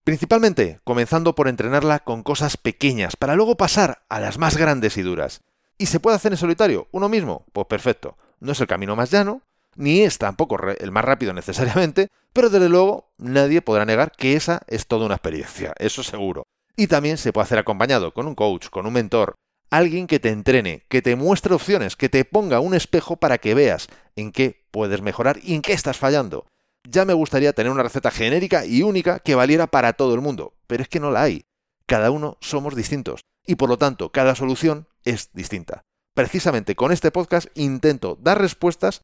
Principalmente 0.05 0.79
comenzando 0.86 1.36
por 1.36 1.49
entrenarla 1.49 1.99
con 1.99 2.23
cosas 2.23 2.55
pequeñas, 2.55 3.17
para 3.17 3.36
luego 3.36 3.57
pasar 3.57 4.05
a 4.07 4.21
las 4.21 4.38
más 4.38 4.55
grandes 4.55 4.95
y 4.95 5.01
duras. 5.01 5.41
¿Y 5.77 5.88
se 5.88 5.99
puede 5.99 6.15
hacer 6.15 6.31
en 6.31 6.38
solitario? 6.38 6.88
¿Uno 6.93 7.09
mismo? 7.09 7.45
Pues 7.51 7.67
perfecto. 7.67 8.17
No 8.39 8.53
es 8.53 8.62
el 8.62 8.67
camino 8.67 8.95
más 8.95 9.12
llano, 9.12 9.41
ni 9.75 10.01
es 10.01 10.17
tampoco 10.17 10.57
el 10.79 10.91
más 10.91 11.05
rápido 11.05 11.33
necesariamente, 11.33 12.09
pero 12.33 12.49
desde 12.49 12.69
luego 12.69 13.12
nadie 13.17 13.62
podrá 13.62 13.86
negar 13.86 14.12
que 14.12 14.36
esa 14.36 14.62
es 14.67 14.88
toda 14.88 15.05
una 15.05 15.15
experiencia, 15.15 15.73
eso 15.77 16.03
seguro. 16.03 16.43
Y 16.75 16.88
también 16.88 17.17
se 17.17 17.31
puede 17.31 17.43
hacer 17.43 17.59
acompañado 17.59 18.13
con 18.13 18.27
un 18.27 18.36
coach, 18.36 18.69
con 18.69 18.88
un 18.88 18.93
mentor, 18.93 19.36
alguien 19.69 20.07
que 20.07 20.19
te 20.19 20.29
entrene, 20.29 20.86
que 20.89 21.01
te 21.01 21.15
muestre 21.15 21.53
opciones, 21.53 21.95
que 21.95 22.09
te 22.09 22.25
ponga 22.25 22.59
un 22.59 22.73
espejo 22.73 23.17
para 23.17 23.38
que 23.38 23.53
veas 23.53 23.88
en 24.15 24.31
qué 24.31 24.65
puedes 24.71 25.01
mejorar 25.01 25.39
y 25.43 25.55
en 25.55 25.62
qué 25.62 25.73
estás 25.73 25.97
fallando. 25.97 26.45
Ya 26.88 27.05
me 27.05 27.13
gustaría 27.13 27.53
tener 27.53 27.71
una 27.71 27.83
receta 27.83 28.12
genérica 28.12 28.65
y 28.65 28.83
única 28.83 29.19
que 29.19 29.36
valiera 29.36 29.67
para 29.67 29.93
todo 29.93 30.13
el 30.15 30.21
mundo, 30.21 30.53
pero 30.67 30.83
es 30.83 30.89
que 30.89 30.99
no 30.99 31.12
la 31.12 31.23
hay. 31.23 31.45
Cada 31.86 32.12
uno 32.12 32.38
somos 32.41 32.75
distintos 32.75 33.21
y 33.45 33.55
por 33.55 33.69
lo 33.69 33.77
tanto 33.77 34.12
cada 34.12 34.36
solución 34.36 34.88
es 35.05 35.29
distinta. 35.33 35.83
Precisamente 36.13 36.75
con 36.75 36.91
este 36.91 37.12
podcast 37.12 37.47
intento 37.55 38.17
dar 38.21 38.39
respuestas 38.39 39.01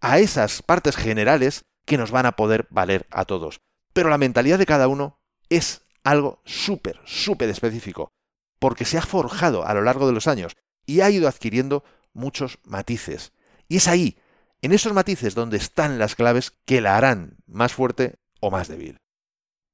a 0.00 0.18
esas 0.18 0.62
partes 0.62 0.96
generales 0.96 1.64
que 1.84 1.98
nos 1.98 2.10
van 2.10 2.26
a 2.26 2.32
poder 2.32 2.66
valer 2.70 3.06
a 3.10 3.24
todos. 3.24 3.60
Pero 3.92 4.08
la 4.08 4.18
mentalidad 4.18 4.58
de 4.58 4.66
cada 4.66 4.88
uno 4.88 5.20
es 5.48 5.82
algo 6.04 6.40
súper, 6.44 7.00
súper 7.04 7.48
específico, 7.48 8.12
porque 8.58 8.84
se 8.84 8.98
ha 8.98 9.02
forjado 9.02 9.66
a 9.66 9.74
lo 9.74 9.82
largo 9.82 10.06
de 10.06 10.12
los 10.12 10.26
años 10.26 10.56
y 10.86 11.00
ha 11.00 11.10
ido 11.10 11.28
adquiriendo 11.28 11.84
muchos 12.12 12.58
matices. 12.64 13.32
Y 13.68 13.76
es 13.76 13.88
ahí, 13.88 14.18
en 14.62 14.72
esos 14.72 14.92
matices, 14.92 15.34
donde 15.34 15.56
están 15.56 15.98
las 15.98 16.14
claves 16.14 16.52
que 16.64 16.80
la 16.80 16.96
harán 16.96 17.38
más 17.46 17.72
fuerte 17.72 18.18
o 18.40 18.50
más 18.50 18.68
débil. 18.68 18.98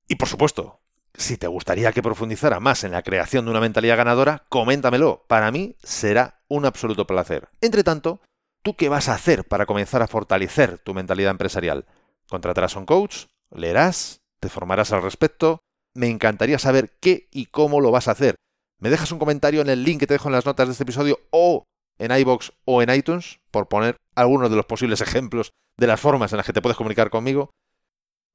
Y 0.08 0.16
por 0.16 0.28
supuesto, 0.28 0.80
si 1.14 1.36
te 1.36 1.46
gustaría 1.46 1.92
que 1.92 2.02
profundizara 2.02 2.60
más 2.60 2.84
en 2.84 2.92
la 2.92 3.02
creación 3.02 3.44
de 3.44 3.50
una 3.50 3.60
mentalidad 3.60 3.96
ganadora, 3.96 4.44
coméntamelo. 4.48 5.24
Para 5.28 5.50
mí 5.50 5.76
será 5.82 6.42
un 6.48 6.66
absoluto 6.66 7.06
placer. 7.06 7.48
Entre 7.60 7.82
tanto, 7.82 8.20
¿Tú 8.66 8.74
qué 8.74 8.88
vas 8.88 9.08
a 9.08 9.14
hacer 9.14 9.44
para 9.44 9.64
comenzar 9.64 10.02
a 10.02 10.08
fortalecer 10.08 10.78
tu 10.78 10.92
mentalidad 10.92 11.30
empresarial? 11.30 11.86
¿Contratarás 12.28 12.74
un 12.74 12.84
coach? 12.84 13.26
¿Leerás? 13.54 14.22
¿Te 14.40 14.48
formarás 14.48 14.92
al 14.92 15.04
respecto? 15.04 15.60
Me 15.94 16.08
encantaría 16.08 16.58
saber 16.58 16.96
qué 16.98 17.28
y 17.30 17.46
cómo 17.46 17.80
lo 17.80 17.92
vas 17.92 18.08
a 18.08 18.10
hacer. 18.10 18.34
¿Me 18.80 18.90
dejas 18.90 19.12
un 19.12 19.20
comentario 19.20 19.60
en 19.60 19.68
el 19.68 19.84
link 19.84 20.00
que 20.00 20.08
te 20.08 20.14
dejo 20.14 20.28
en 20.28 20.32
las 20.32 20.46
notas 20.46 20.66
de 20.66 20.72
este 20.72 20.82
episodio 20.82 21.20
o 21.30 21.62
en 22.00 22.10
iBox 22.10 22.54
o 22.64 22.82
en 22.82 22.90
iTunes, 22.90 23.38
por 23.52 23.68
poner 23.68 23.98
algunos 24.16 24.50
de 24.50 24.56
los 24.56 24.66
posibles 24.66 25.00
ejemplos 25.00 25.52
de 25.76 25.86
las 25.86 26.00
formas 26.00 26.32
en 26.32 26.38
las 26.38 26.46
que 26.46 26.52
te 26.52 26.60
puedes 26.60 26.76
comunicar 26.76 27.08
conmigo? 27.08 27.50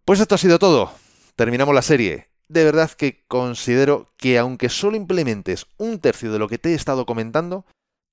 Pues 0.05 0.21
esto 0.21 0.35
ha 0.35 0.37
sido 0.37 0.59
todo. 0.59 0.93
Terminamos 1.35 1.75
la 1.75 1.81
serie. 1.81 2.29
De 2.47 2.63
verdad 2.63 2.89
que 2.91 3.25
considero 3.27 4.13
que 4.15 4.37
aunque 4.37 4.69
solo 4.69 4.95
implementes 4.95 5.67
un 5.75 5.99
tercio 5.99 6.31
de 6.31 6.39
lo 6.39 6.47
que 6.47 6.57
te 6.57 6.69
he 6.69 6.75
estado 6.75 7.05
comentando, 7.05 7.65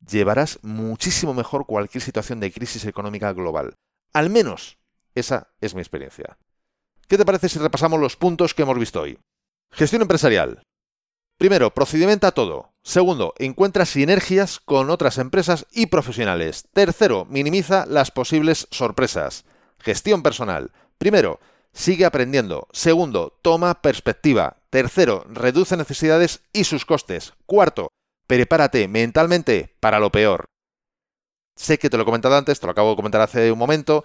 llevarás 0.07 0.59
muchísimo 0.63 1.35
mejor 1.35 1.67
cualquier 1.67 2.03
situación 2.03 2.41
de 2.41 2.53
crisis 2.53 2.85
económica 2.85 3.33
global. 3.33 3.75
Al 4.13 4.31
menos 4.31 4.79
esa 5.15 5.49
es 5.61 5.75
mi 5.75 5.81
experiencia. 5.81 6.39
¿Qué 7.09 7.17
te 7.17 7.25
parece 7.25 7.49
si 7.49 7.59
repasamos 7.59 8.01
los 8.01 8.17
puntos 8.17 8.55
que 8.55 8.63
hemos 8.63 8.79
visto 8.79 9.01
hoy? 9.01 9.19
Gestión 9.73 10.03
empresarial. 10.03 10.63
Primero, 11.39 11.73
procedimenta 11.73 12.33
todo. 12.33 12.73
Segundo, 12.83 13.33
encuentra 13.39 13.87
sinergias 13.87 14.61
con 14.61 14.91
otras 14.91 15.19
empresas 15.19 15.67
y 15.71 15.87
profesionales. 15.87 16.65
Tercero, 16.73 17.27
minimiza 17.27 17.87
las 17.87 18.11
posibles 18.11 18.67
sorpresas. 18.71 19.45
Gestión 19.79 20.23
personal. 20.23 20.73
Primero, 20.99 21.39
sigue 21.73 22.05
aprendiendo. 22.05 22.67
Segundo, 22.73 23.39
toma 23.41 23.83
perspectiva. 23.83 24.57
Tercero, 24.71 25.25
reduce 25.29 25.77
necesidades 25.77 26.43
y 26.53 26.65
sus 26.65 26.85
costes. 26.85 27.35
Cuarto, 27.47 27.89
prepárate 28.29 28.87
mentalmente 28.87 29.75
para 29.81 29.99
lo 29.99 30.13
peor. 30.13 30.45
Sé 31.57 31.79
que 31.79 31.91
te 31.91 31.97
lo 31.97 32.05
he 32.05 32.07
comentado 32.07 32.37
antes, 32.37 32.61
te 32.61 32.67
lo 32.67 32.71
acabo 32.71 32.91
de 32.91 32.97
comentar 32.97 33.21
hace 33.21 33.51
un 33.51 33.59
momento, 33.59 34.05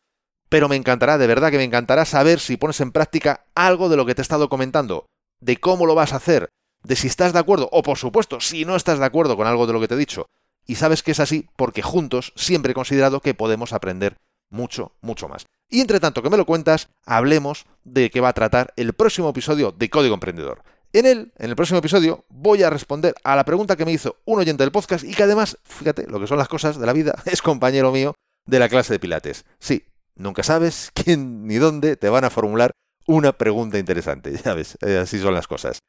pero 0.49 0.67
me 0.67 0.75
encantará, 0.75 1.19
de 1.19 1.27
verdad 1.27 1.51
que 1.51 1.57
me 1.57 1.63
encantará 1.63 2.05
saber 2.05 2.39
si 2.39 2.57
pones 2.57 2.79
en 2.81 2.91
práctica 2.91 3.45
algo 3.53 3.89
de 3.89 3.97
lo 3.97 4.07
que 4.07 4.15
te 4.15 4.21
he 4.21 4.23
estado 4.23 4.49
comentando, 4.49 5.05
de 5.39 5.57
cómo 5.57 5.85
lo 5.85 5.93
vas 5.93 6.13
a 6.13 6.15
hacer, 6.15 6.49
de 6.83 6.95
si 6.95 7.07
estás 7.07 7.33
de 7.33 7.39
acuerdo 7.39 7.69
o 7.71 7.83
por 7.83 7.97
supuesto 7.97 8.39
si 8.39 8.65
no 8.65 8.75
estás 8.75 8.97
de 8.97 9.05
acuerdo 9.05 9.37
con 9.37 9.45
algo 9.45 9.67
de 9.67 9.73
lo 9.73 9.79
que 9.79 9.87
te 9.87 9.93
he 9.95 9.97
dicho. 9.97 10.25
Y 10.65 10.75
sabes 10.75 11.03
que 11.03 11.11
es 11.11 11.19
así 11.19 11.49
porque 11.57 11.81
juntos 11.81 12.31
siempre 12.35 12.71
he 12.71 12.75
considerado 12.75 13.19
que 13.19 13.33
podemos 13.33 13.73
aprender 13.73 14.15
mucho, 14.49 14.93
mucho 15.01 15.27
más. 15.27 15.45
Y 15.69 15.81
entre 15.81 15.99
tanto 15.99 16.23
que 16.23 16.29
me 16.29 16.37
lo 16.37 16.45
cuentas, 16.45 16.89
hablemos 17.05 17.65
de 17.83 18.09
qué 18.09 18.21
va 18.21 18.29
a 18.29 18.33
tratar 18.33 18.73
el 18.77 18.93
próximo 18.93 19.29
episodio 19.29 19.71
de 19.71 19.89
Código 19.89 20.13
Emprendedor. 20.13 20.63
En 20.93 21.07
él, 21.07 21.33
en 21.39 21.49
el 21.49 21.55
próximo 21.55 21.79
episodio, 21.79 22.23
voy 22.29 22.61
a 22.61 22.69
responder 22.69 23.15
a 23.23 23.35
la 23.35 23.43
pregunta 23.43 23.75
que 23.75 23.83
me 23.83 23.91
hizo 23.91 24.17
un 24.25 24.39
oyente 24.39 24.61
del 24.61 24.71
podcast 24.71 25.03
y 25.03 25.15
que 25.15 25.23
además, 25.23 25.57
fíjate, 25.63 26.05
lo 26.07 26.19
que 26.19 26.27
son 26.27 26.37
las 26.37 26.47
cosas 26.47 26.79
de 26.79 26.85
la 26.85 26.93
vida, 26.93 27.15
es 27.25 27.41
compañero 27.41 27.91
mío 27.91 28.13
de 28.45 28.59
la 28.59 28.69
clase 28.69 28.93
de 28.93 28.99
Pilates. 28.99 29.43
Sí, 29.57 29.87
nunca 30.15 30.43
sabes 30.43 30.91
quién 30.93 31.47
ni 31.47 31.55
dónde 31.55 31.95
te 31.95 32.09
van 32.09 32.25
a 32.25 32.29
formular 32.29 32.71
una 33.07 33.33
pregunta 33.33 33.79
interesante. 33.79 34.39
Ya 34.45 34.53
ves, 34.53 34.77
eh, 34.85 34.99
así 34.99 35.19
son 35.19 35.33
las 35.33 35.47
cosas. 35.47 35.79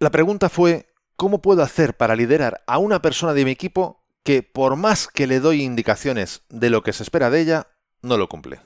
La 0.00 0.10
pregunta 0.10 0.48
fue, 0.48 0.88
¿cómo 1.14 1.40
puedo 1.40 1.62
hacer 1.62 1.96
para 1.96 2.16
liderar 2.16 2.64
a 2.66 2.78
una 2.78 3.00
persona 3.00 3.34
de 3.34 3.44
mi 3.44 3.52
equipo 3.52 4.02
que 4.24 4.42
por 4.42 4.74
más 4.74 5.06
que 5.06 5.28
le 5.28 5.38
doy 5.38 5.62
indicaciones 5.62 6.42
de 6.48 6.70
lo 6.70 6.82
que 6.82 6.92
se 6.92 7.04
espera 7.04 7.30
de 7.30 7.40
ella, 7.40 7.68
no 8.02 8.16
lo 8.16 8.28
cumple? 8.28 8.60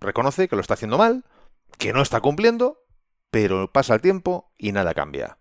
Reconoce 0.00 0.48
que 0.48 0.56
lo 0.56 0.62
está 0.62 0.74
haciendo 0.74 0.96
mal, 0.96 1.24
que 1.76 1.92
no 1.92 2.00
está 2.00 2.20
cumpliendo, 2.20 2.78
pero 3.30 3.70
pasa 3.72 3.94
el 3.94 4.00
tiempo 4.00 4.52
y 4.58 4.72
nada 4.72 4.94
cambia. 4.94 5.38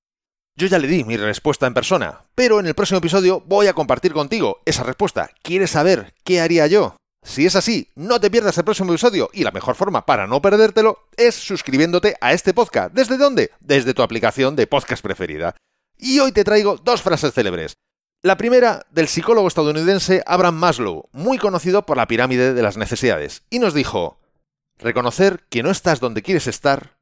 Yo 0.55 0.67
ya 0.67 0.79
le 0.79 0.87
di 0.87 1.03
mi 1.03 1.17
respuesta 1.17 1.67
en 1.67 1.73
persona, 1.73 2.25
pero 2.33 2.59
en 2.59 2.65
el 2.65 2.73
próximo 2.73 2.97
episodio 2.97 3.41
voy 3.45 3.67
a 3.67 3.73
compartir 3.73 4.13
contigo 4.13 4.61
esa 4.65 4.83
respuesta. 4.83 5.29
¿Quieres 5.43 5.71
saber 5.71 6.15
qué 6.23 6.41
haría 6.41 6.65
yo? 6.65 6.95
Si 7.23 7.45
es 7.45 7.55
así, 7.55 7.91
no 7.95 8.19
te 8.19 8.31
pierdas 8.31 8.57
el 8.57 8.63
próximo 8.63 8.91
episodio 8.91 9.29
y 9.33 9.43
la 9.43 9.51
mejor 9.51 9.75
forma 9.75 10.05
para 10.05 10.27
no 10.27 10.41
perdértelo 10.41 11.07
es 11.15 11.35
suscribiéndote 11.35 12.15
a 12.21 12.33
este 12.33 12.53
podcast. 12.53 12.93
¿Desde 12.93 13.17
dónde? 13.17 13.51
Desde 13.59 13.93
tu 13.93 14.01
aplicación 14.01 14.55
de 14.55 14.65
podcast 14.65 15.03
preferida. 15.03 15.55
Y 15.97 16.19
hoy 16.19 16.31
te 16.31 16.43
traigo 16.43 16.77
dos 16.77 17.01
frases 17.01 17.33
célebres. 17.33 17.73
La 18.23 18.37
primera 18.37 18.87
del 18.89 19.07
psicólogo 19.07 19.47
estadounidense 19.47 20.23
Abraham 20.25 20.55
Maslow, 20.55 21.09
muy 21.11 21.37
conocido 21.37 21.85
por 21.85 21.97
la 21.97 22.07
pirámide 22.07 22.55
de 22.55 22.61
las 22.63 22.77
necesidades, 22.77 23.43
y 23.51 23.59
nos 23.59 23.75
dijo, 23.75 24.19
reconocer 24.79 25.45
que 25.49 25.61
no 25.61 25.69
estás 25.69 25.99
donde 25.99 26.23
quieres 26.23 26.47
estar 26.47 26.96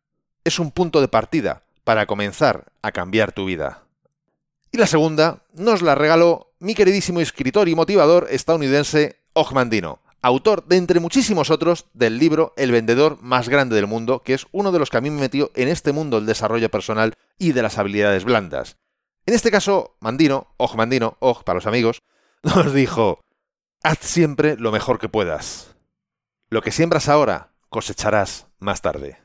es 0.46 0.60
un 0.60 0.72
punto 0.72 1.02
de 1.02 1.10
partida 1.10 1.64
para 1.84 2.06
comenzar 2.06 2.72
a 2.82 2.94
cambiar 2.94 3.34
tu 3.34 3.46
vida. 3.46 3.84
Y 4.72 4.78
la 4.78 4.88
segunda 4.88 5.44
nos 5.54 5.82
la 5.82 5.96
regaló 5.96 6.54
mi 6.60 6.76
queridísimo 6.76 7.20
escritor 7.20 7.68
y 7.68 7.76
motivador 7.76 8.28
estadounidense 8.30 9.20
Mandino 9.54 10.00
autor 10.22 10.66
de 10.66 10.78
entre 10.78 11.00
muchísimos 11.00 11.52
otros 11.52 11.86
del 11.94 12.18
libro 12.18 12.54
El 12.58 12.72
vendedor 12.72 13.22
más 13.22 13.48
grande 13.48 13.76
del 13.76 13.86
mundo, 13.86 14.24
que 14.24 14.34
es 14.34 14.48
uno 14.52 14.72
de 14.72 14.80
los 14.80 14.90
que 14.90 14.98
a 14.98 15.02
mí 15.02 15.12
me 15.12 15.22
metió 15.22 15.52
en 15.54 15.68
este 15.68 15.92
mundo 15.92 16.18
del 16.18 16.26
desarrollo 16.26 16.70
personal 16.70 17.14
y 17.38 17.52
de 17.52 17.62
las 17.62 17.78
habilidades 17.78 18.24
blandas. 18.24 18.78
En 19.28 19.36
este 19.36 19.52
caso, 19.52 19.98
Mandino, 20.00 20.48
Og 20.58 20.76
Mandino, 20.76 21.18
Og 21.20 21.44
para 21.44 21.58
los 21.58 21.68
amigos, 21.68 22.02
nos 22.44 22.74
dijo, 22.74 23.24
haz 23.84 24.00
siempre 24.02 24.56
lo 24.58 24.72
mejor 24.72 24.98
que 24.98 25.10
puedas. 25.10 25.76
Lo 26.50 26.64
que 26.64 26.72
siembras 26.72 27.08
ahora, 27.08 27.52
cosecharás 27.70 28.48
más 28.58 28.82
tarde. 28.82 29.25